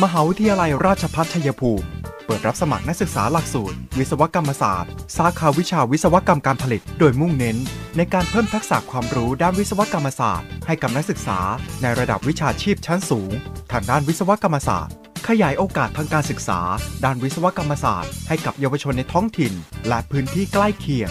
[0.03, 1.87] มหาวิทยาลัยราชภัฏชัยภูมิ
[2.27, 7.57] เปิดรับสมัครนักศึกษาหลักสูตร วิศวกรรมศาสตร์ สาขาวิชาวิศวกรรมการผลิต โดยมุ่งเน้น
[7.97, 11.39] ในการเพิ่มทักษะความรู้ด้านวิศวกรรมศาสตร์ ให้กับนักศึกษา
[11.83, 13.31] ในระดับวิชาชีพชั้นสูง
[13.73, 14.95] ทางด้านวิศวกรรมศาสตร์
[15.29, 16.61] ขยายโอกาสทางการศึกษา
[17.05, 19.53] ด้านวิศวกรรมศาสตร์ ให้กับเยาวชนในท้องถิ่น
[19.89, 21.11] และพื้นที่ใกล้เคียง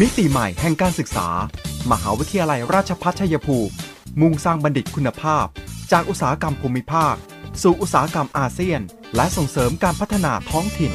[0.00, 1.28] มิติใหม่แห่งการศึกษา
[1.90, 3.72] มหาวิทยาลัยราชภัฏชัยภูมิ
[4.20, 5.46] มุ่งสร้างบัณฑิตคุณภาพ
[5.92, 7.14] จากอุตสาหกรรมภูมิภาค
[7.62, 8.80] สู่อุตสาหกรรมอาเซียน
[9.16, 10.92] และส่งเสริมการพัฒนาท้องถิ่น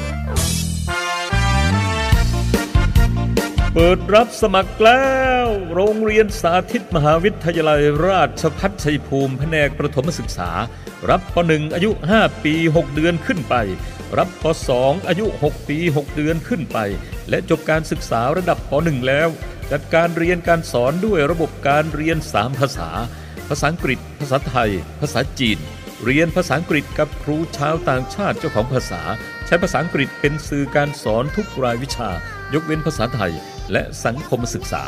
[3.74, 5.04] เปิดรับสมัครแล้
[5.44, 10.50] ว โรงเรียนสาธิตมหาวิทยาลัยราชพัฒชัยภูมิแผนกประถมศึกษา
[11.10, 13.54] รับป .1 อายุ 5 ปี 6 เดือนขึ้นไป
[14.18, 14.44] รับป
[14.76, 16.78] .2 อายุ 6 ปี 6 เดือนขึ้นไป
[17.28, 19.28] และจบการศึกษาระดับป .1 แล้ว
[19.72, 22.90] จัดการเรียนการสอนด้วยระบบการเรียน 3 ภาษา
[23.48, 24.70] ภาษาอังกฤษ ภาษาไทย
[25.00, 25.58] ภาษาจีน
[26.04, 29.02] เรียนภาษาอังกฤษกับครูชาวต่างชาติเจ้าของภาษา
[29.46, 32.10] ใช้ภาษาอังกฤษเป็นสื่อการสอนทุกรายวิชา
[32.54, 33.32] ยกเว้นภาษาไทย
[33.72, 34.84] และสังคมศึกษา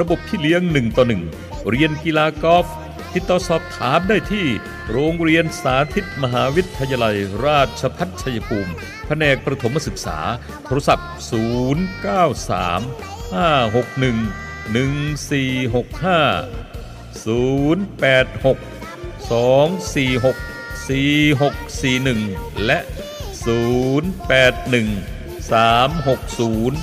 [0.00, 1.22] ระบบพี่เลี้ยงหนึ่งต่อหนึ่ง
[1.70, 2.66] เรียนกีฬากอล์ฟ
[3.14, 4.46] ติดต่อสอบถามได้ที่
[4.90, 8.72] โรงเรียนสาธิตมหาวิทยายลัย ราชพัฒชัยภูมิ
[9.06, 10.18] แผนกประถมศึกษา
[10.66, 11.26] โทรศัพท์ 093
[13.34, 18.56] 561 1465 086
[19.30, 20.34] 246
[20.88, 22.78] 4641 และ
[23.44, 26.74] 081 360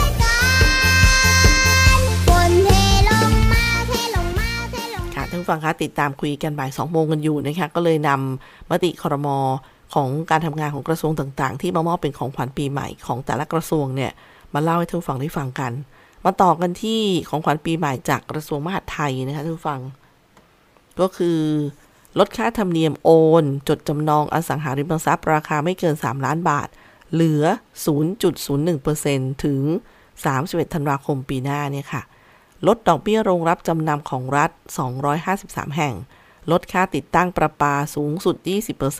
[0.00, 0.05] 0062
[5.46, 9.38] ผู้ฟังคะติดตามคุยกันบ่าย2โมงกันอยู่นะคะก็เลยนำมติคอรมอ
[9.94, 14.12] ของการทำงานของกระทรวงต่างๆ ที่มามอบเป็นของขวัญปีใหม่ของแต่ละกระทรวงเนี่ย
[14.54, 15.72] มาเล่าให้ท่านผู้ฟังได้ฟังกัน
[16.24, 19.80] มาต่อกันที่ของขวัญปีใหม่จากกระทรวงมหาดไทยนะคะท่านผู้ฟัง
[21.00, 21.40] ก็คือ
[22.18, 23.10] ลดค่าธรรมเนียมโอ
[23.42, 26.68] น จดจำนองอสังหาริมทรัพย์ราคาไม่เกิน 3 ล้านบาท
[27.12, 27.44] เหลือ
[28.64, 29.60] 0.01%ถึง
[30.16, 32.02] 31 ธันวาคมปีหน้าเนี่ยค่ะ
[32.66, 34.50] ลดดอกเบี้ยโรงรับจำนำของรัฐ
[35.14, 35.94] 253 แห่ง
[36.50, 38.36] ลดค่าติดตั้งประปาสูงสุด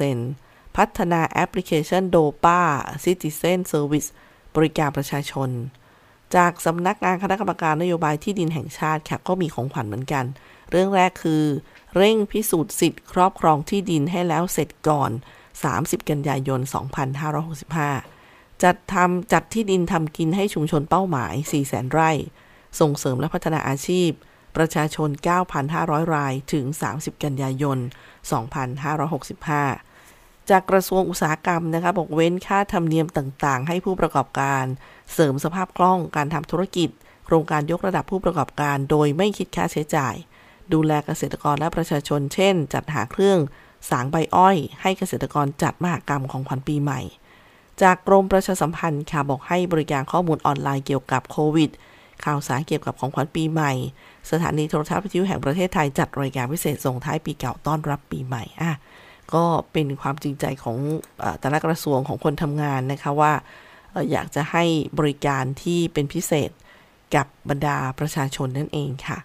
[0.06, 2.60] 20%พัฒนาแอปพลิเคชันโดป้า
[3.04, 4.08] Citizen Service
[4.54, 5.50] บริการประชาชน
[6.36, 10.24] จากสำนักงานคณะกรรมการนโยบายที่ดินแห่งชาติค่ะก็มีของขวัญเหมือนกัน
[10.70, 11.44] เรื่องแรกคือ
[11.96, 15.10] เร่งพิสูจน์สิทธิ์ครอบครองที่ดินให้แล้วเสร็จก่อน
[15.60, 16.60] 30 กันยายน
[17.80, 22.10] 2565 จัดทำจัดที่ดินทำกินให้ชุมชนเป้าหมาย 400,000 ไร่
[22.80, 24.10] ส่งเสริมและพัฒนาอาชีพ
[24.56, 25.08] ประชาชน
[25.62, 27.78] 9,500 รายถึง 30 กันยายน
[29.54, 34.64] 2565 จากกระทรวงอุตสาหกรรมนะคะบอกเว้นค่าธรรมเนียมต่างๆ ให้ผู้ประกอบการ
[35.12, 36.88] เสริมสภาพคล่องการทำธุรกิจ
[37.26, 40.14] โครงการยกระดับผู้ประกอบการ โดยไม่คิดค่าใช้จ่าย
[40.72, 43.38] ดูแลเกษตรกรและประชาชน เช่น จัดหาเครื่อง
[43.90, 47.00] สางใบอ้อย ให้เกษตรกรจัดมหกรรมของขวัญปีใหม่
[47.82, 51.70] จากกรมประชาสัมพันธ์ค่ะบอกให้บริการข้อมูลออนไลน์เกี่ยวกับโควิด
[52.24, 53.72] ข่าวสารเกี่ยวกับของขวัญปีใหม่
[54.30, 58.72] สถานีโทรทัศน์วิทยุแห่งประเทศไทยจัดรายการพิเศษส่งท้ายปีเก่าต้อนรับปีใหม่อะ
[59.34, 60.76] ก็เป็นความจริงใจของ
[61.22, 63.32] อแต่ละกระทรวงของคนทำงานนะคะว่า
[64.10, 64.64] อยากจะให้
[64.98, 66.50] บริการที่เป็นพิเศษ
[67.14, 69.18] กับบรรดาประชาชนนั่นเองค่ะ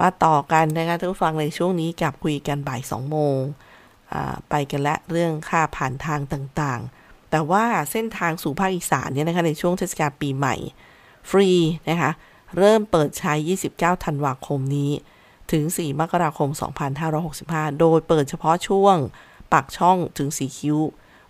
[0.00, 3.38] มาต่อกันนะคะท่านผู้ฟังในช่วงนี้กับคุยกันบ่าย2โมง
[4.50, 10.56] ไปกันและเรื่องค่าผ่านทางต่างๆ แต่ว่าเส้นทางสู่ภาคอีสานเนี่ยนะคะในช่วงเทศกาลปีใหม่
[11.30, 11.50] ฟรี
[11.88, 12.12] นะคะ
[12.56, 13.34] เริ่มเปิดใช้
[13.68, 14.90] 29 ธันวาคมนี้
[15.52, 16.48] ถึง 4 มกราคม
[17.14, 18.96] 2565 โดยเปิดเฉพาะช่วง
[19.52, 20.78] ปากช่องถึงสีคิ้ว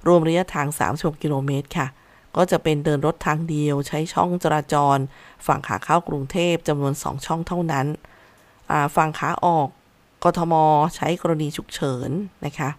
[0.06, 1.86] รวมระยะทาง36กิโลเมตรค่ะ
[2.36, 4.98] ก็จะเป็นเดินรถทางเดียวใช้ช่องจราจร
[5.46, 7.86] ฝั่งขาเข้ากรุงเทพจำนวน 2 ช่องเท่านั้น
[8.96, 9.68] ฝั่งขาออก
[10.24, 10.54] กทม
[10.96, 12.10] ใช้กรณีฉุกเฉิน
[12.44, 12.70] นะคะ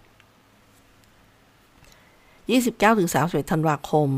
[2.48, 4.10] 29-31ธันวาคม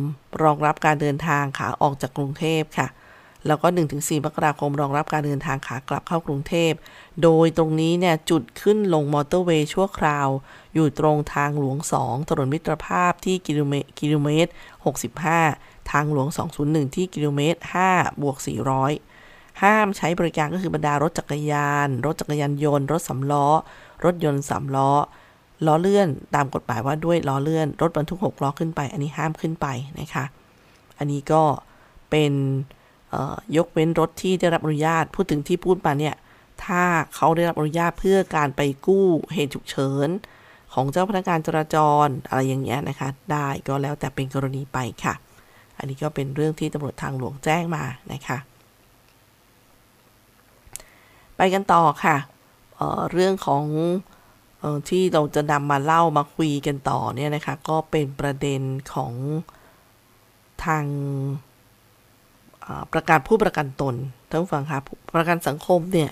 [0.43, 2.87] รองรับการเดินทางขาออกจากกรุงเทพค่ะ
[3.47, 6.71] แล้วก็ 1-4 มกราคม รองรับการเดินทางขากลับเข้ากรุงเทพ
[7.23, 10.27] โดยตรงนี้เนี่ย จุดขึ้นลงมอเตอร์เวย์ชั่วคราว
[10.73, 14.51] อยู่ตรงทางหลวง 2 ถนนมิตรภาพที่กิโลเมตรกิโลเมตร
[15.19, 16.27] 65 ทางหลวง
[16.61, 17.59] 201 ที่กิโลเมตร
[17.91, 18.37] 5 บวก
[18.99, 23.47] 400ห้ามใช้บริการก็คือบรรดารถจักรยาน รถจักรยานยนต์ รถสำล้อ
[24.05, 24.91] รถยนต์สามล้อ
[25.67, 29.67] ล้อเลื่อนตามกฎหมายว่าด้วยล้อเลื่อน รถบรรทุก6ล้อขึ้นไป อันนี้ห้ามขึ้นไป
[29.99, 30.25] นะคะ
[30.97, 31.43] อันนี้ก็
[32.09, 32.33] เป็น
[33.57, 36.15] ยกเว้นรถที่ได้รับอนุญาต พูดถึงที่พูดมาเนี่ย
[36.65, 36.83] ถ้า
[37.15, 40.09] เขาได้รับอนุญาตเพื่อการไปกู้เหตุฉุกเฉิน
[40.73, 45.13] ของเจ้าพนักงานจราจรอะไรอย่างเงี้ยนะคะ ได้ก็แล้วแต่เป็นกรณีไปค่ะ
[45.77, 48.37] อันนี้ก็เป็นเรื่องที่ตำรวจทางหลวงแจ้งมานะคะ
[51.37, 52.17] ไปกันต่อค่ะ
[52.75, 53.65] เเรื่องของ
[54.89, 58.61] ที่เราจะนำมาเล่ามาคุยกันต่อเนี่ยนะคะ ก็เป็นประเด็น
[58.93, 59.13] ของ
[60.65, 60.85] ทาง
[62.93, 63.95] ประกาศผู้ประกันตน
[64.29, 64.83] ท่านฟังครับ
[65.15, 66.11] ประกันสังคมเนี่ย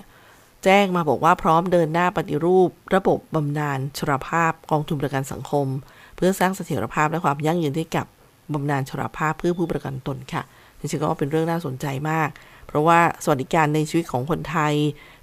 [0.63, 5.67] แจ้งมาบอกว่าพร้อมเดินหน้าปฏิรูป ระบบบำนาญชราภาพกองทุนประกันสังคม
[6.15, 8.05] เพื่อสร้างเสถียรภาพและความยั่งยืนให้กับ
[8.53, 10.43] บำนาญชราภาพเพื่อผู้ประกันตนค่ะ
[10.79, 12.29] จริงๆก็เป็นเรื่องน่าสนใจมาก
[12.67, 14.73] เพราะว่าสวัสดิการในชีวิตของคนไทย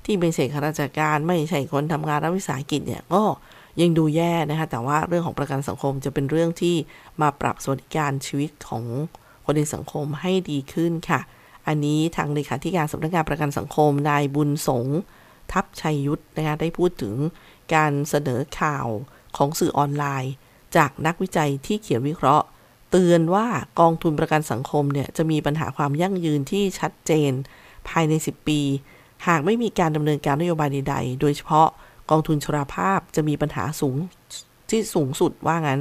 [0.04, 3.22] ที่เป็นเศษข้าราชการไม่ใช่คนทำงานรัฐวิสาหกิจเนี่ยก็
[3.80, 6.76] ยังดูแย่นะคะแต่ว่าเรื่องของประกันสังคมจะเป็นเรื่องที่
[7.20, 8.84] มาปรับสวัสดิการชีวิตของ
[9.44, 11.20] คนในสังคมให้ดีขึ้นค่ะ
[11.66, 14.86] อันนี้ทางเลขาธิการสำนักงานประกันสังคมนายบุญสง
[15.52, 17.14] ทัพชัยยุทธนะคะได้พูดถึง
[17.74, 18.86] การเสนอข่าว
[19.36, 20.32] ของสื่อออนไลน์
[20.76, 22.46] จากนักวิจัยที่เขียนวิเคราะห์
[22.90, 23.46] เตือนว่า
[23.80, 27.32] กองทุนประกันสังคมเนี่ยจะมีปัญหาความยั่งยืนที่ชัดเจน
[27.88, 28.60] ภายใน 10 ปี
[29.26, 31.68] หากไม่มีการดำเนินการนโยบายใดๆ โดยเฉพาะ
[32.10, 33.96] กองทุนชราภาพจะมีปัญหาสูง
[34.70, 35.80] ที่สูงสุดว่างั้น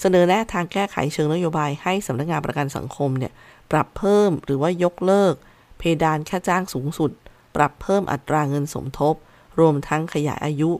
[0.00, 3.32] เสนอแนะทางแก้ไขเชิงนโยบายให้สำนักงานประกันสังคมเนี่ย
[3.70, 5.34] ปรับเพิ่มหรือว่ายกเลิก
[5.78, 7.10] เพดานค่าจ้างสูงสุด
[7.56, 9.14] ปรับเพิ่มอัตราเงินสมทบ
[9.60, 10.70] รวมทั้งขยายอายุ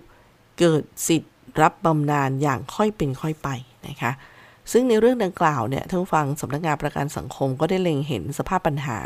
[0.59, 3.49] เกิดสิทธิ์รับบำนาญอย่างค่อยเป็นค่อยไป
[3.89, 4.13] นะคะ
[4.73, 8.99] ซึ่งในเรื่องดังกล่าวเนี่ยท่านฟังสำนักงานประกันสังคมก็ได้เล็งเห็นสภาพปัญหา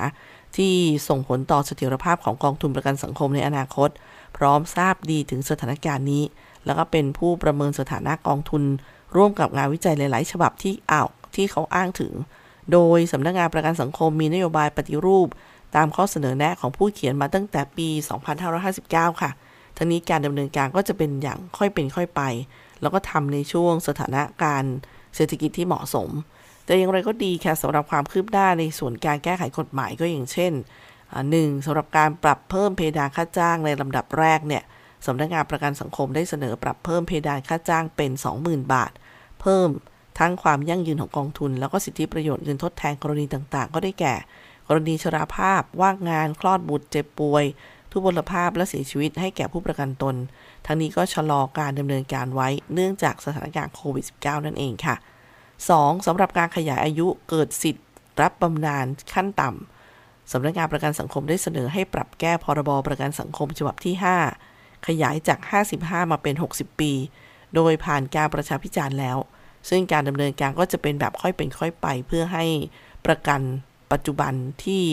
[0.56, 0.74] ที่
[1.08, 3.88] ส่งผลต่อเสถียรภาพของกองทุนประกันสังคมในอนาคต
[4.36, 6.24] พร้อมทราบดีถึงสถานการณ์นี้
[6.66, 8.62] แล้วก็เป็นผู้ประเมินสถานะกองทุน
[9.16, 12.12] ร่วมกับงานวิจัยหลาย ๆ ฉบับที่อ้าวที่เขาอ้างถึง
[12.72, 15.28] โดยสำนักงานประกันสังคมมีนโยบายปฏิรูป
[15.76, 17.88] ตามข้อเสนอแนะของผู้เขียนมาตั้งแต่ปี
[18.54, 19.30] 2559 ค่ะ
[19.76, 22.22] ทั้งนี้การดำเนินการก็จะเป็นอย่างค่อยเป็นค่อยไป
[22.80, 24.74] แล้วก็ทำในช่วงสถานการณ์
[25.16, 26.10] เศรษฐกิจที่เหมาะสม
[26.66, 30.52] แต่อย่างไรก็ดีค่ะสำหรับความคืบหน้าในส่วนการแก้ไขกฎหมายก็อย่างเช่น
[31.30, 34.62] หนึ่งสำหรับการปรับเพิ่มเพดานค่าจ้างในลำดับแรกเนี่ย
[35.06, 38.10] สำนักงานประกันสังคมได้เสนอปรับเพิ่มเพดานค่าจ้างเป็น
[38.42, 38.92] 20,000 บาท
[39.40, 39.68] เพิ่ม
[40.18, 44.14] ทั้งความยั่งยืนของกองทุน แล้วก็สิทธิประโยชน์เงินทดแทนกรณีต่างๆ ก็ได้แก่
[44.68, 47.44] กรณีชราภาพ ว่างงาน คลอดบุตรเจ็บป่วย
[47.90, 50.14] ทุพพลภาพและเสียชีวิตให้แก่ผู้ประกันตน
[50.66, 54.96] ทั้งนี้ก็ชะลอการดำเนินการไว้เนื่องจากสถานการณ์โควิด -19 นั่นเองค่ะ
[55.56, 56.06] 2.
[56.06, 57.86] สำหรับการขยายอายุเกิดสิทธิ์
[58.20, 63.94] รับบำนาญขั้นต่ำสำนักงานประกันสังคมได้เสนอให้ปรับแก้พรบประกันสังคมฉบับที่
[64.40, 65.38] 5 ขยายจาก
[65.76, 66.92] 55 มาเป็น 60 ปี
[67.54, 69.18] โดยผ่านการประชาพิจารณ์แล้ว
[69.68, 72.44] ซึ่งการดำเนินการก็จะเป็นแบบค่อยเป็นค่อยไปเพื่อให้
[73.06, 73.40] ประกัน
[73.92, 74.32] ปัจจุบัน
[74.64, 74.84] ที่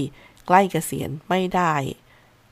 [0.47, 1.73] ใกล้เกษียณไม่ได้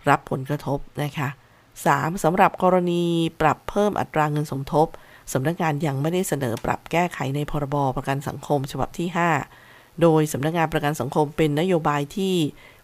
[0.10, 1.30] รับผลกระทบนะคะ
[1.76, 2.24] 3.
[2.24, 3.04] สำหรับกรณี
[3.42, 4.88] ปรับเพิ่มอัตราเงินสมทบ
[5.34, 9.08] สำนักงานยังไม่ได้เสนอปรับแก้ไขในพรบประกันสังคมฉบับที่
[9.56, 12.36] 5 โดยสำนักงานประกันสังคมเป็นนโยบายที่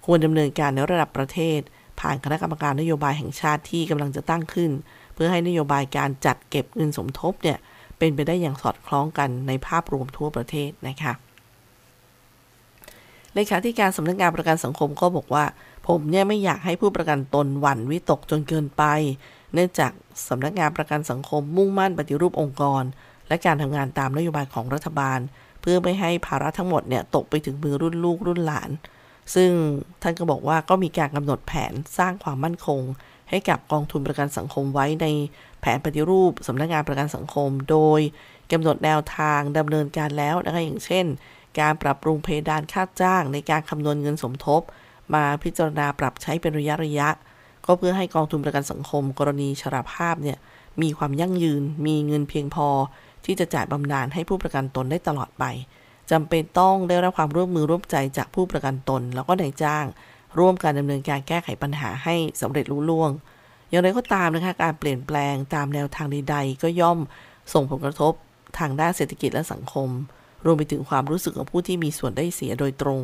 [0.06, 1.60] ควรดำเนินการในระดับประเทศ
[2.00, 4.72] ผ่านคณะกรรมการนโยบายแห่งชาติที่กำลังจะตั้งขึ้น
[5.14, 7.58] เพื่อให้นโยบายการจัดเก็บเงินสมทบเนี่ย
[7.98, 11.14] เป็นไปได้อย่างสอดคล้องกันในภาพรวมทั่วประเทศนะคะ
[13.34, 15.46] เลขาธิการสำนักงานประกันสังคมก็บอกว่า
[15.88, 18.84] ผมเนี่ยไม่อยากให้ผู้ประกันตนหวั่นวิตกจนเกินไป
[19.54, 19.92] เนื่องจาก
[20.30, 22.84] สำนักงานประกันสังคมมุ่งมั่นปฏิรูปองค์กร
[23.28, 25.20] และการทำงานตามนโยบายของรัฐบาล
[25.62, 28.70] เพื่อไม่ให้ภาระทั้งหมดเนี่ยตกไปถึงมือรุ่นลูกรุ่นหลาน
[29.36, 29.52] ซึ่ง
[30.02, 32.82] ท่านก็บอกว่าก็มีการกำหนดแผนสร้างความมั่นคง
[33.30, 35.08] ให้กับกองทุนประกันสังคมไว้ใน
[35.62, 38.00] แผนปฏิรูปสำนักงานประกันสังคม โดย
[38.52, 41.06] กำหนดแนวทางดำเนินการแล้วนะคะอย่างเช่น
[41.60, 44.62] การปรับปรุงเพดานค่าจ้าง ในการคำนวณเงินสมทบ
[45.14, 47.10] มาพิจารณาปรับใช้เป็นระยะระยะ
[47.68, 50.38] ก็เพื่อให้กองทุนประกันสังคม กรณีชราภาพเนี่ย
[50.82, 52.68] มีความยั่งยืน มีเงินเพียงพอ
[53.26, 55.44] ที่จะจ่ายบำนาญให้ผู้ประกันตนได้ตลอดไป
[56.12, 59.86] จำเป็นต้องได้รับความร่วมมือร่วมใจจากผู้ประกันตน แล้วก็นายจ้าง
[60.40, 63.12] ร่วมการดำเนินการแก้ไขปัญหาให้สำเร็จรุ่ล่วง
[63.70, 66.98] อย่างไรก็ตามนะคะการเปลี่ยนแปลงตามแนวทางใดๆ ก็ย่อม
[67.54, 68.14] ส่งผลกระทบ
[68.60, 69.90] ทางด้านเศรษฐกิจและสังคม
[70.46, 73.02] รวมไปถึงความรู้สึกของผู้ที่มีส่วนได้เสียโดยตรง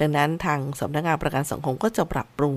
[0.00, 2.54] ดังนั้นทางสำนักงานประกันสังคมก็จะปรับปรุง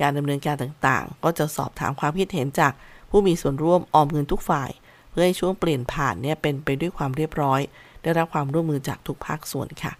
[0.00, 2.72] การดำเนินการต่างๆ ก็จะสอบถามความคิดเห็นจาก
[3.10, 4.70] ผู้มีส่วนร่วมออมเงินทุกฝ่าย
[5.10, 7.60] เพื่อให้ช่วงเปลี่ยนผ่านเนี่ยเป็นไปด้วยความเรียบร้อย
[8.02, 9.92] ได้รับความร่วมมือจากทุกภาคส่วนค่ะ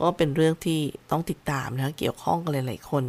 [0.00, 3.04] ก็เป็นเรื่องที่ต้องติดตามนะเกี่ยวข้องกันหลายๆคน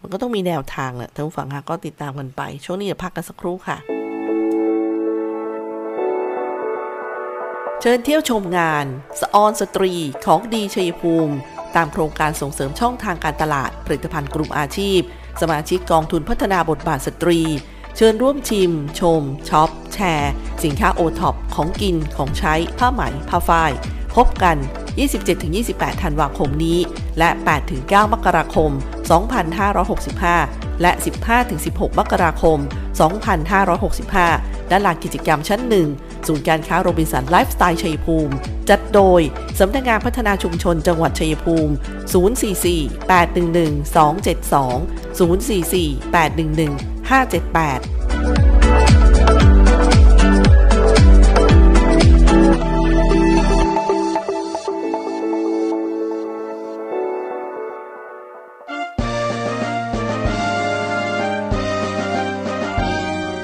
[0.00, 3.78] มันก็ต้องมีแนวทางแหละท่านผู้ฟังคะก็ติดตามกันไป ช่วงนี้จะพักกันสักครู่ค่ะ
[7.80, 8.86] เชิญเที่ยวชมงาน
[9.20, 9.92] สออนสตรี
[10.26, 11.34] ของดีชัยภูมิ
[11.76, 15.00] ตามโครงการส่งเสริมช่องทางการตลาดผลิตภัณฑ์กลุ่มอาชีพ
[15.40, 17.40] สมาชิกกองทุนพัฒนาบทบาทสตรี
[17.96, 18.70] เชิญร่วมชิม
[19.00, 20.32] ชมช็อป แชร์
[20.64, 23.72] สินค้าโอท็อปของกินของใช้ ผ้าไหม ผ้าฝ้าย
[24.14, 24.56] พบกัน
[25.30, 26.78] 27-28 ธันวาคมนี้
[27.18, 27.30] และ
[27.70, 28.70] 8-9 มกราคม
[29.96, 30.92] 2565 และ
[31.46, 32.58] 15-16 มกราคม
[33.84, 35.88] 2565ด้านหลังกิจกรรมชั้นหนึ่ง
[36.28, 38.34] ศูนย์การค้าโรบินสันไลฟ์สไตล์ชัยภูมิ
[38.68, 39.20] จัดโดย
[39.58, 41.72] สำนักงานพัฒนาชุมชนจังหวัดชัยภูมิ
[42.12, 47.93] 044 811 272 044 811 578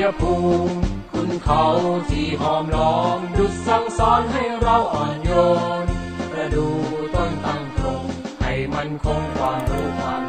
[0.00, 0.34] ยภู
[0.66, 0.74] มิ
[1.12, 1.64] คุณเขา
[2.10, 5.30] ที่หอมล้อมดุจสั่งสอนให้เราอ่อนโย
[5.84, 5.86] น
[6.30, 6.66] ประดู
[7.14, 8.02] ต้นตั้งตรง
[8.42, 10.21] ให้มันคงความรู้ความ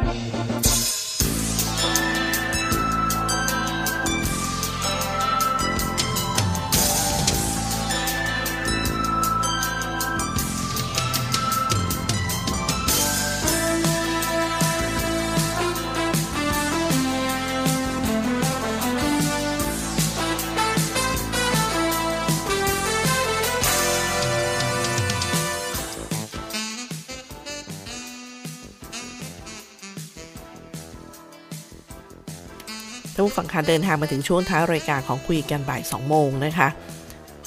[33.36, 36.68] ฟังคะเดินทางมาถึงช่วงท้ายรายการของคุยกันบ่าย2โมงนะคะ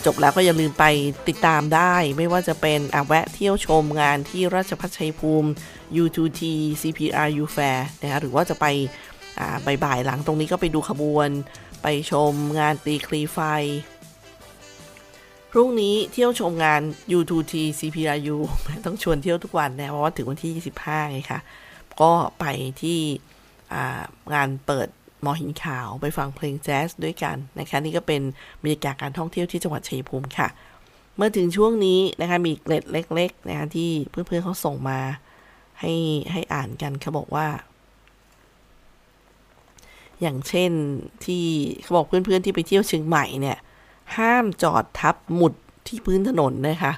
[0.06, 0.86] จบแล้วก็อย่าลืมไป
[1.28, 5.50] ติดตามได้ ไม่ว่าจะเป็นอะแวะเที่ยวชมงานที่ราชพัฒชัยภูมิ
[6.02, 6.42] U2T
[6.82, 8.66] CPRU Fair นะคะหรือว่าจะไป
[9.40, 11.30] อ่าบ่ายๆหลังตรงนี้ก็ไปดูขบวน
[11.82, 13.40] ไปชมงานตีคลีไฟ
[15.52, 16.82] พรุ่งนี้เที่ยวชมงาน
[17.18, 18.38] U2T CPRU
[18.86, 21.40] ต้องชวนเที่ยวทุกวันนะเพราะว่าถึงวันที่ 25ไงคะ
[22.02, 22.46] ก็ไป
[22.82, 23.00] ที่
[24.34, 24.88] งานเปิด
[25.26, 28.22] มอหินขาวไปฟังเพลงแจ๊สด้วยกันนะคะนี่ก็เป็น
[28.62, 30.48] บรรยากาศการท่องเที่ยวที่จังหวัดชัยภูมิค่ะ
[31.16, 35.00] เมื่อถึงช่วงนี้นะคะมีเกร็ดเล็ก ๆ นะคะที่เพื่อนๆเขาส่งมา
[35.80, 35.94] ให้
[36.32, 37.48] ให้อ่านกันเขาบอกว่า
[40.22, 40.72] อย่างเช่น
[41.26, 41.46] ที่
[41.82, 43.58] เขาบอกเพื่อนๆที่ไปเที่ยวเชียงใหม่เนี่ย
[44.18, 45.54] ห้ามจอดทับหมุด
[45.88, 46.94] ที่พื้นถนนนะคะ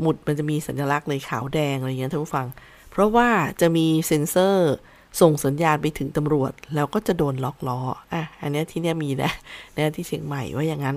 [0.00, 2.46] หมุดมันจะมีสัญลักษณ์เลยขาวแดงอะไรอย่างเงี้ยท่านผู้ฟัง
[2.90, 3.28] เพราะว่า
[3.60, 4.74] จะมีเซ็นเซอร์
[5.20, 7.78] ส่งสัญญาณไปถึงตำรวจ แล้วก็จะโดนล็อกล้อ
[8.12, 9.32] อะอันนี้ที่เนี้ยมีนะ
[9.76, 10.96] นะที่เชียงใหม่ว่าอย่างนั้น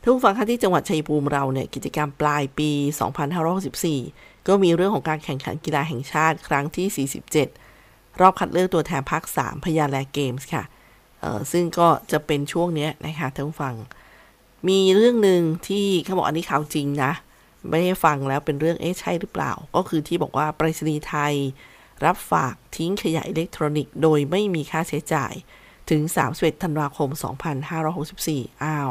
[0.00, 2.70] ท่านผู้ฟังคะที่จังหวัดชัยภูมิเราเนี่ยกิจกรรมปลายปี
[3.58, 7.08] 2564 ก็มีเรื่องของการแข่งขันกีฬาแห่งชาติครั้งที่
[7.54, 10.64] 47 รอบคัดเลือกตัวแทนภาค 3 พยาแลเกมส์ค่ะ
[11.20, 13.74] เอ่อซึ่งก็จะเป็นช่วงเนี้ยนะคะท่านผู้ฟัง
[14.68, 17.12] มีเรื่องหนึ่งที่เขาบอกอันนี้ข่าวจริงนะ
[17.68, 21.34] ไม่ได้ฟังแล้วเป็นเรื่องเอ๊ะใช่หรือเปล่า ก็คือที่บอกว่าไปรษณีย์ไทย
[22.04, 25.32] รับฝากทิ้งขยะอิเล็กทรอนิกส์โดยไม่มีค่าใช้จ่าย
[25.90, 26.02] ถึง
[26.32, 27.08] 31 ธันวาคม
[27.86, 28.90] 2564 อ้าว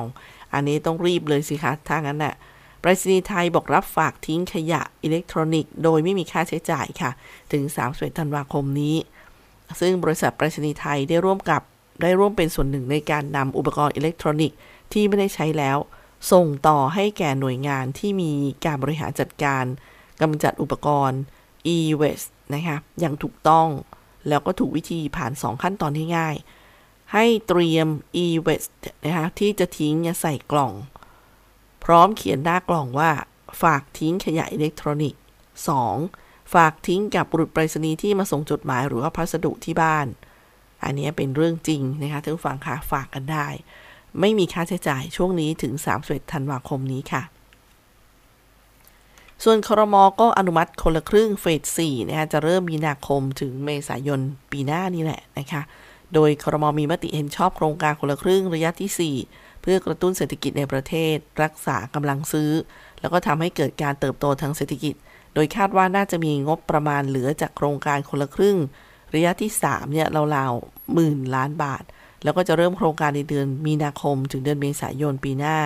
[0.53, 2.36] อันนี้ต้องรีบเลยสิคะ ถ้างั้นน่ะ
[2.80, 7.11] ไปรษณีย์ไทยบอกรับฝากทิ้งขยะอิเล็กทรอนิกส์โดยไม่มีค่าใช้จ่ายค่ะ
[7.51, 8.95] ถึง 31 ธันวาคมนี้
[9.80, 11.61] ซึ่งบริษัทไปรษณีย์ไทยได้ร่วมกับ
[12.01, 14.57] ได้ร่วมเป็นส่วนหนึ่งในการนำอุปกรณ์อิเล็กทรอนิกส์
[14.93, 15.78] ที่ไม่ได้ใช้แล้ว
[16.32, 18.32] ส่งต่อให้แก่หน่วยงานที่มี
[18.66, 19.64] การบริหารจัดการ
[20.22, 21.20] กำจัดอุปกรณ์
[21.76, 23.68] e-waste นะคะอย่างถูกต้อง
[24.28, 26.36] แล้วก็ถูกวิธีผ่าน 2 ขั้นตอนที่ง่าย
[27.14, 27.88] ให้เตรียม
[28.24, 30.74] e-waste นะคะที่จะทิ้งใส่กล่อง
[31.84, 33.12] พร้อมเขียนหน้ากล่องว่า
[33.62, 35.22] ฝากทิ้งขยะอิเล็กทรอนิกส์
[36.08, 36.54] 2.
[36.54, 40.08] ฝากทิ้งกับบุรุษไปรษณีย์ที่มาส่งจดหมายหรือว่าพัสดุที่บ้าน
[40.84, 43.48] อันนี้เป็นเรื่องจริงนะคะท่านผู้ฟังค่ะฝากกันได้
[44.20, 45.74] ไม่มีค่าใช้จ่ายช่วงนี้ถึง
[46.04, 47.24] 31 ธันวาคมนี้ค่ะ
[49.43, 51.45] ส่วนครมก็อนุมัติคนละครึ่งเฟ
[51.77, 54.19] ส4นะคะจะเริ่มมีนาคมถึงเมษายน
[54.51, 55.61] ปีหน้านี่แหละนะคะ
[56.13, 62.51] โดยครมมีมติเห็นชอบโครงการคนละครึ่งระยะที่ 4 เพื่อกระตุ้นเศรษฐกิจในประเทศ รักษากำลังซื้อ
[63.01, 64.95] แล้วก็ทำให้เกิดการเติบโตทางเศรษฐกิจ
[65.34, 68.57] โดยคาดว่าน่าจะมีงบประมาณเหลือจากโครงการคนละครึ่ง
[69.15, 71.84] ระยะที่3เนี่ยราวๆหมื่นล้านบาท
[72.23, 75.57] แล้วก็จะเริ่มโครงการในเดือนมีนาคมถึงเดือนเมษายนปีหน้า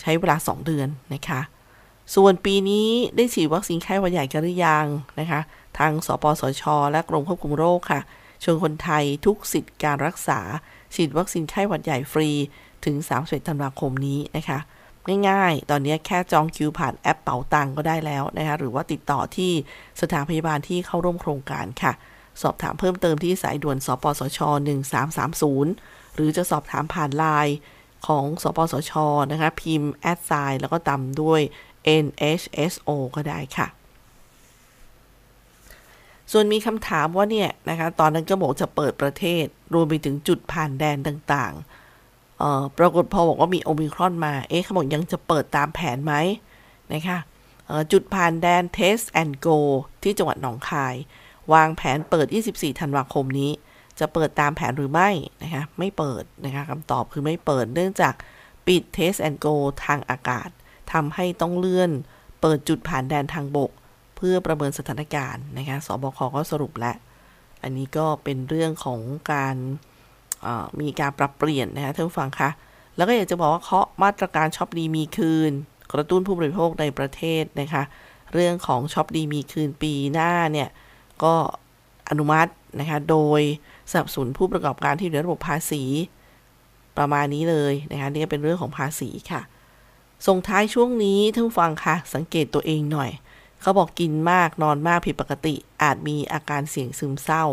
[0.00, 1.40] ใช้เวลา 2 เดือนนะคะ
[2.14, 4.86] ส่วนปีนี้ได้ฉีดวัคซีนไข้หวัดใหญ่กันหรือยัง
[5.20, 5.40] นะคะ
[5.78, 8.00] ทางสปสช และกรมควบคุมโรคค่ะ
[8.42, 10.40] ชวนคนไทยทุกสิทธิ์การรักษา
[10.94, 12.30] ฉีดวัคซีนไข้หวัดใหญ่ฟรี
[12.84, 14.58] ถึง31ธันวาคมนี้นะคะ
[15.28, 19.52] ง่ายๆ ตอนนี้แค่จองคิวผ่านแอปเป๋าตังก็ได้แล้วนะคะ หรือว่าติดต่อที่
[20.00, 21.92] สถานพยาบาลที่เข้าร่วมโครงการค่ะ
[22.42, 24.40] สอบถามเพิ่มเติมที่สายด่วน สปสช
[25.28, 27.56] 1330 หรือจะสอบถามผ่านไลน์
[28.06, 28.92] ของ สปสช
[29.32, 31.40] นะคะ พิมพ์แอดไซน์แล้วก็ตามด้วย
[32.04, 33.68] NHSO ก็ได้ค่ะ
[36.32, 46.14] ส่วนมีคำถามว่าเนี่ยนะคะตอนนั้นก็บอกจะเปิดประเทศ รวมไปถึงจุดผ่านแดนต่างๆเอ่อปรากฏพอบอกว่ามีโอมิครอนมา เอ๊ะเขาบอกยังจะเปิดตามแผนไหม
[46.92, 47.18] นะคะ
[47.92, 49.58] จุดผ่านแดน Test and Go
[50.02, 50.94] ที่จังหวัดหนองคาย
[51.52, 53.50] วางแผนเปิด 24 ธันวาคมนี้
[53.98, 55.10] จะเปิดตามแผนหรือไม่
[55.42, 58.14] นะคะไม่เปิดนะคะคำตอบคือไม่เปิดเนื่องจาก
[58.66, 59.54] ปิด Test and Go
[59.84, 60.48] ทางอากาศ
[60.92, 61.90] ทำให้ต้องเลื่อน
[62.40, 63.70] เปิดจุดผ่านแดนทางบก
[64.16, 66.96] เพื่อประเมินสถานการณ์นะคะสบคก็สรุปแล้ว
[67.62, 69.00] อันนี้ก็เป็นเรื่องของ
[69.32, 69.56] การ
[70.80, 72.50] มีการปรับเปลี่ยนนะคะท่านผู้ฟังคะ
[72.96, 75.52] แล้วก็อยากจะบอกว่าเคาะมาตรการช็อปดีมีคืน
[75.92, 77.82] กระตุ้นผู้บริโภคในประเทศนะคะ
[78.32, 80.68] เรื่องของช็อปดีมีคืนปีหน้าเนี่ย
[81.24, 81.34] ก็
[82.10, 83.40] อนุมัตินะคะ โดย
[83.90, 85.82] สนับสนุนผู้ประกอบการที่อยู่ในระบบภาษี
[86.98, 89.42] ประมาณนี้เลยนะคะนี่เป็นเรื่องของภาษีค่ะ
[90.26, 93.10] ส่งท้ายช่วงนี้ท่านฟังคะสังเกตตัวเองหน่อย
[93.60, 97.44] เขาบอกกินมากนอนมากผิดปกติ อาจมีอาการเสี่ยงซึมเศร้า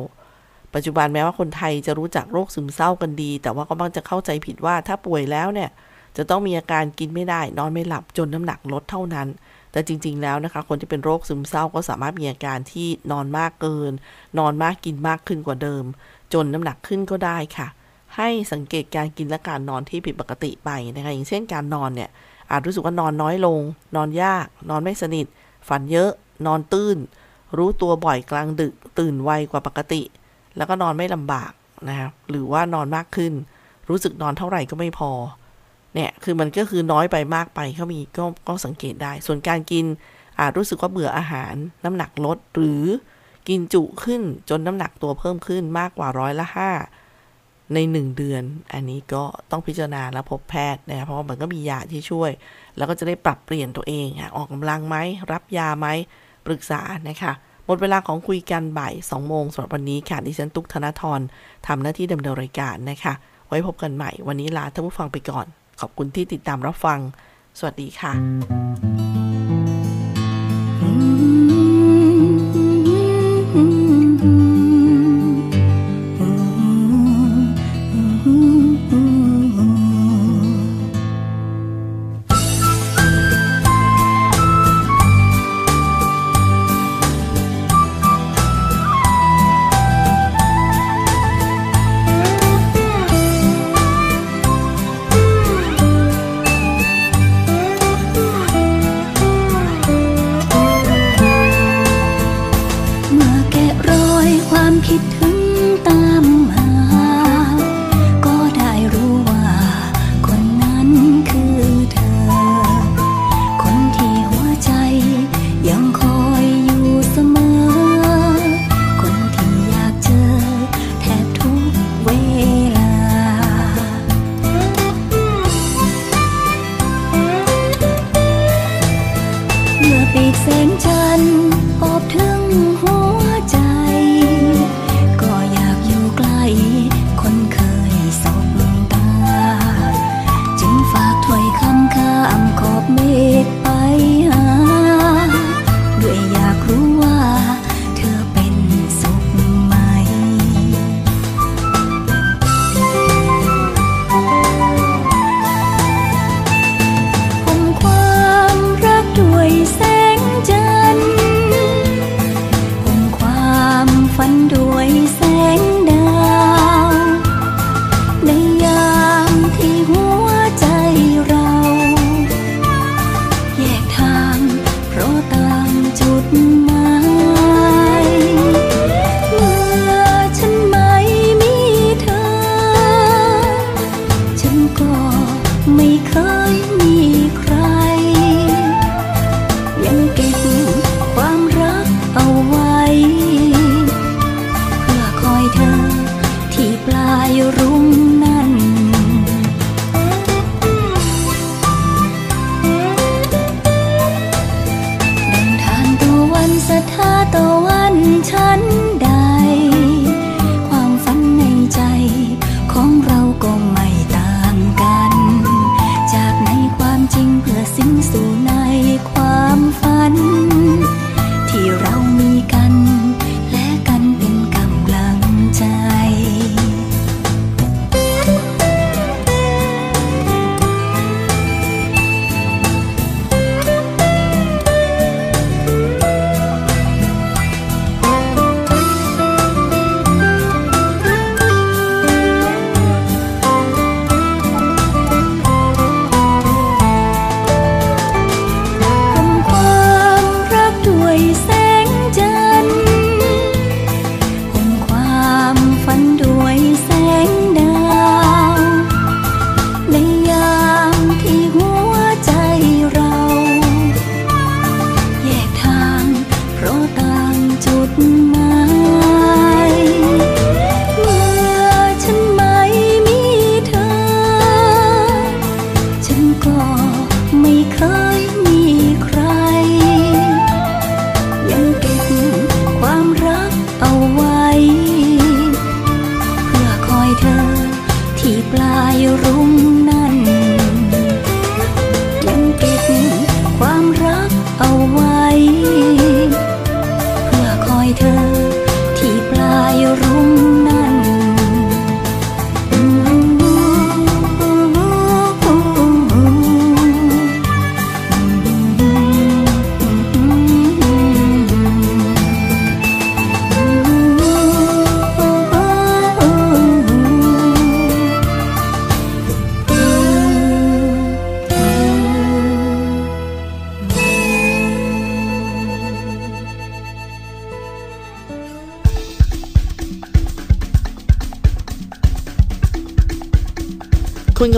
[0.74, 5.70] ปัจจุบันแม้ว่าคนไทยจะรู้จักโรคซึมเศร้ากันดี แต่ว่าก็มักจะเข้าใจผิดว่าถ้าป่วยแล้วเนี่ย
[6.18, 9.28] จะต้องมีอาการกินไม่ได้ นอนไม่หลับจนน้ำหนักลดเท่านั้น
[9.72, 13.92] แต่จริง ๆ แล้วนะคะ คนที่เป็นโรคซึมเศร้าก็สามารถมีอาการที่นอนมากเกิน
[14.40, 15.84] นอนมากกินมากขึ้นกว่าเดิม
[16.34, 17.68] จนน้ำหนักขึ้นก็ได้ค่ะ
[18.16, 22.10] ให้สังเกตการกินและการนอนที่ผิดปกติไปนะคะอย่างเช่นการนอนเนี่ย
[22.52, 23.62] อาจรู้สึกว่านอนน้อยลง
[23.96, 25.26] นอนยาก นอนไม่สนิท
[25.68, 26.12] ฝันเยอะ
[26.48, 26.98] นอนตื้น
[27.58, 30.02] รู้ตัวบ่อยกลางดึก ตื่นไวกว่าปกติ
[30.58, 31.52] แล้วก็นอนไม่ลำบาก
[31.88, 33.34] นะครับหรือว่านอนมากขึ้น
[33.90, 35.12] รู้สึกนอนเท่าไหร่ก็ไม่พอ
[35.94, 39.86] เนี่ย คือมันก็คือน้อยไปมากไปเขามีก็ก็สังเกตได้ ส่วนการกิน
[40.40, 41.54] อาจรู้สึกว่าเบื่ออาหาร
[41.86, 42.84] น้ำหนักลด หรือ
[43.50, 46.72] กินจุขึ้นจนน้ำหนักตัวเพิ่มขึ้นมากกว่าร้อยละห้า
[47.74, 48.44] ในหนึ่งเดือน
[48.74, 52.32] อันนี้ก็ต้องพิจารณาและพบแพทย์นะครับเพราะว่ามันก็มียาที่ช่วย
[52.78, 54.98] แล้วก็จะได้ปรับเปลี่ยนตัวเองออกกำลังไหม
[55.32, 55.88] รับยาไหม
[56.46, 57.32] ปรึกษานะคะ
[57.66, 61.20] หมดเวลาของคุยกันบ่าย2โมงสำหรับวันนี้ค่ะดิฉันตุ๊กธนาทร
[61.68, 63.14] ทำหน้าที่ดำเนินรายการนะคะ
[63.48, 65.46] ไว้พบกันใหม่ วันนี้ลาท่านผู้ฟังไปก่อน
[65.80, 67.00] ขอบคุณที่ติดตามรับฟัง
[67.60, 68.89] สวัสดีค่ะ